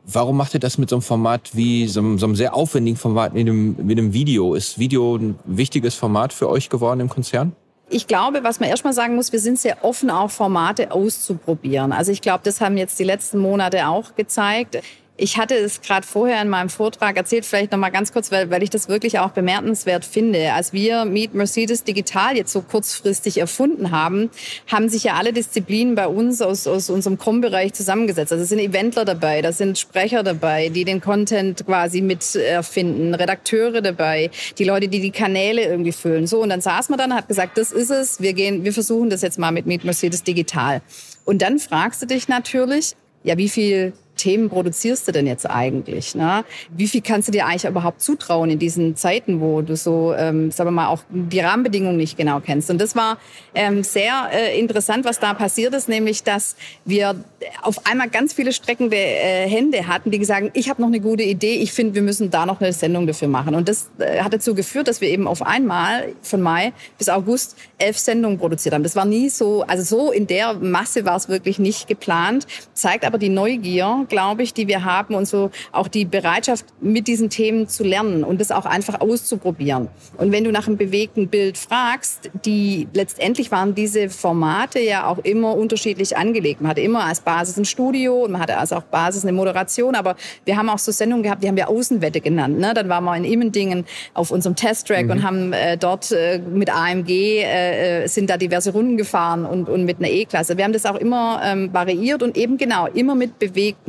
[0.04, 3.34] Warum macht ihr das mit so einem Format wie so, so einem sehr aufwendigen Format
[3.34, 4.54] mit einem, mit einem Video?
[4.54, 7.52] Ist Video ein wichtiges Format für euch geworden im Konzern?
[7.88, 11.92] Ich glaube, was man erstmal sagen muss, wir sind sehr offen, auch Formate auszuprobieren.
[11.92, 14.78] Also ich glaube, das haben jetzt die letzten Monate auch gezeigt.
[15.22, 18.50] Ich hatte es gerade vorher in meinem Vortrag erzählt, vielleicht noch mal ganz kurz, weil,
[18.50, 20.52] weil ich das wirklich auch bemerkenswert finde.
[20.52, 24.30] Als wir Meet Mercedes Digital jetzt so kurzfristig erfunden haben,
[24.66, 28.32] haben sich ja alle Disziplinen bei uns aus, aus unserem Com-Bereich zusammengesetzt.
[28.32, 33.14] Also es sind Eventler dabei, da sind Sprecher dabei, die den Content quasi mit erfinden,
[33.14, 36.26] Redakteure dabei, die Leute, die die Kanäle irgendwie füllen.
[36.26, 39.08] So, und dann saß man dann, hat gesagt, das ist es, wir gehen, wir versuchen
[39.08, 40.82] das jetzt mal mit Meet Mercedes Digital.
[41.24, 46.14] Und dann fragst du dich natürlich, ja, wie viel Themen produzierst du denn jetzt eigentlich?
[46.14, 46.44] Ne?
[46.70, 50.50] Wie viel kannst du dir eigentlich überhaupt zutrauen in diesen Zeiten, wo du so, ähm,
[50.50, 52.70] sagen wir mal, auch die Rahmenbedingungen nicht genau kennst?
[52.70, 53.18] Und das war
[53.54, 57.16] ähm, sehr äh, interessant, was da passiert ist, nämlich, dass wir
[57.62, 61.22] auf einmal ganz viele streckende äh, Hände hatten, die gesagt ich habe noch eine gute
[61.22, 63.54] Idee, ich finde, wir müssen da noch eine Sendung dafür machen.
[63.54, 67.56] Und das äh, hat dazu geführt, dass wir eben auf einmal von Mai bis August
[67.78, 68.82] elf Sendungen produziert haben.
[68.82, 73.04] Das war nie so, also so in der Masse war es wirklich nicht geplant, zeigt
[73.04, 77.30] aber die Neugier, glaube ich, die wir haben und so auch die Bereitschaft, mit diesen
[77.30, 79.88] Themen zu lernen und das auch einfach auszuprobieren.
[80.18, 85.18] Und wenn du nach einem bewegten Bild fragst, die letztendlich waren diese Formate ja auch
[85.18, 86.60] immer unterschiedlich angelegt.
[86.60, 89.94] Man hatte immer als Basis ein Studio und man hatte also auch Basis eine Moderation,
[89.94, 92.58] aber wir haben auch so Sendungen gehabt, die haben wir Außenwette genannt.
[92.58, 92.74] Ne?
[92.74, 93.84] Dann waren wir in Immendingen
[94.14, 95.10] auf unserem Testtrack mhm.
[95.10, 99.68] und haben äh, dort äh, mit AMG äh, äh, sind da diverse Runden gefahren und,
[99.68, 100.56] und mit einer E-Klasse.
[100.56, 103.38] Wir haben das auch immer ähm, variiert und eben genau immer mit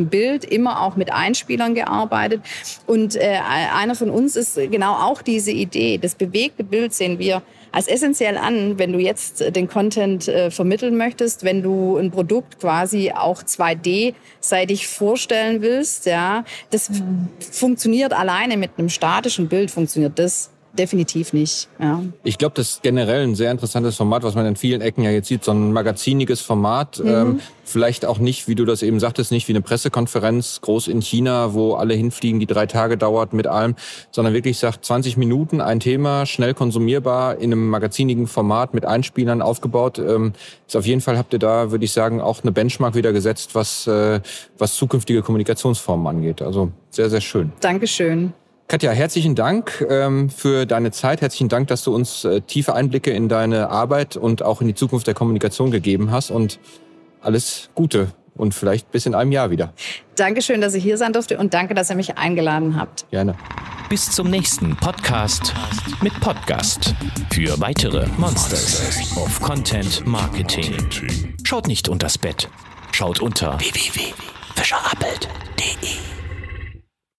[0.03, 2.41] bewegtem Bild, immer auch mit Einspielern gearbeitet.
[2.85, 3.39] Und äh,
[3.75, 5.97] einer von uns ist genau auch diese Idee.
[5.97, 7.41] Das bewegte Bild sehen wir
[7.71, 12.59] als essentiell an, wenn du jetzt den Content äh, vermitteln möchtest, wenn du ein Produkt
[12.59, 16.05] quasi auch 2D-seitig vorstellen willst.
[16.05, 16.91] Ja, das
[17.51, 21.67] funktioniert alleine mit einem statischen Bild funktioniert das definitiv nicht.
[21.79, 22.01] Ja.
[22.23, 25.11] Ich glaube, das ist generell ein sehr interessantes Format, was man in vielen Ecken ja
[25.11, 26.99] jetzt sieht, so ein magaziniges Format.
[26.99, 27.07] Mhm.
[27.07, 31.01] Ähm, vielleicht auch nicht, wie du das eben sagtest, nicht wie eine Pressekonferenz groß in
[31.01, 33.75] China, wo alle hinfliegen, die drei Tage dauert mit allem,
[34.11, 39.41] sondern wirklich sagt 20 Minuten, ein Thema, schnell konsumierbar, in einem magazinigen Format mit Einspielern
[39.41, 39.99] aufgebaut.
[39.99, 40.33] Ähm,
[40.67, 43.53] ist auf jeden Fall habt ihr da, würde ich sagen, auch eine Benchmark wieder gesetzt,
[43.53, 44.21] was, äh,
[44.57, 46.41] was zukünftige Kommunikationsformen angeht.
[46.41, 47.51] Also sehr, sehr schön.
[47.59, 48.33] Dankeschön.
[48.67, 51.21] Katja, herzlichen Dank ähm, für deine Zeit.
[51.21, 54.75] Herzlichen Dank, dass du uns äh, tiefe Einblicke in deine Arbeit und auch in die
[54.75, 56.31] Zukunft der Kommunikation gegeben hast.
[56.31, 56.59] Und
[57.21, 59.73] alles Gute und vielleicht bis in einem Jahr wieder.
[60.15, 63.09] Dankeschön, dass ich hier sein durfte und danke, dass ihr mich eingeladen habt.
[63.11, 63.35] Gerne.
[63.89, 65.53] Bis zum nächsten Podcast
[66.01, 66.93] mit Podcast
[67.31, 70.73] für weitere Monsters of Content Marketing.
[71.43, 72.49] Schaut nicht unters Bett,
[72.91, 76.22] schaut unter www.fischerappelt.de.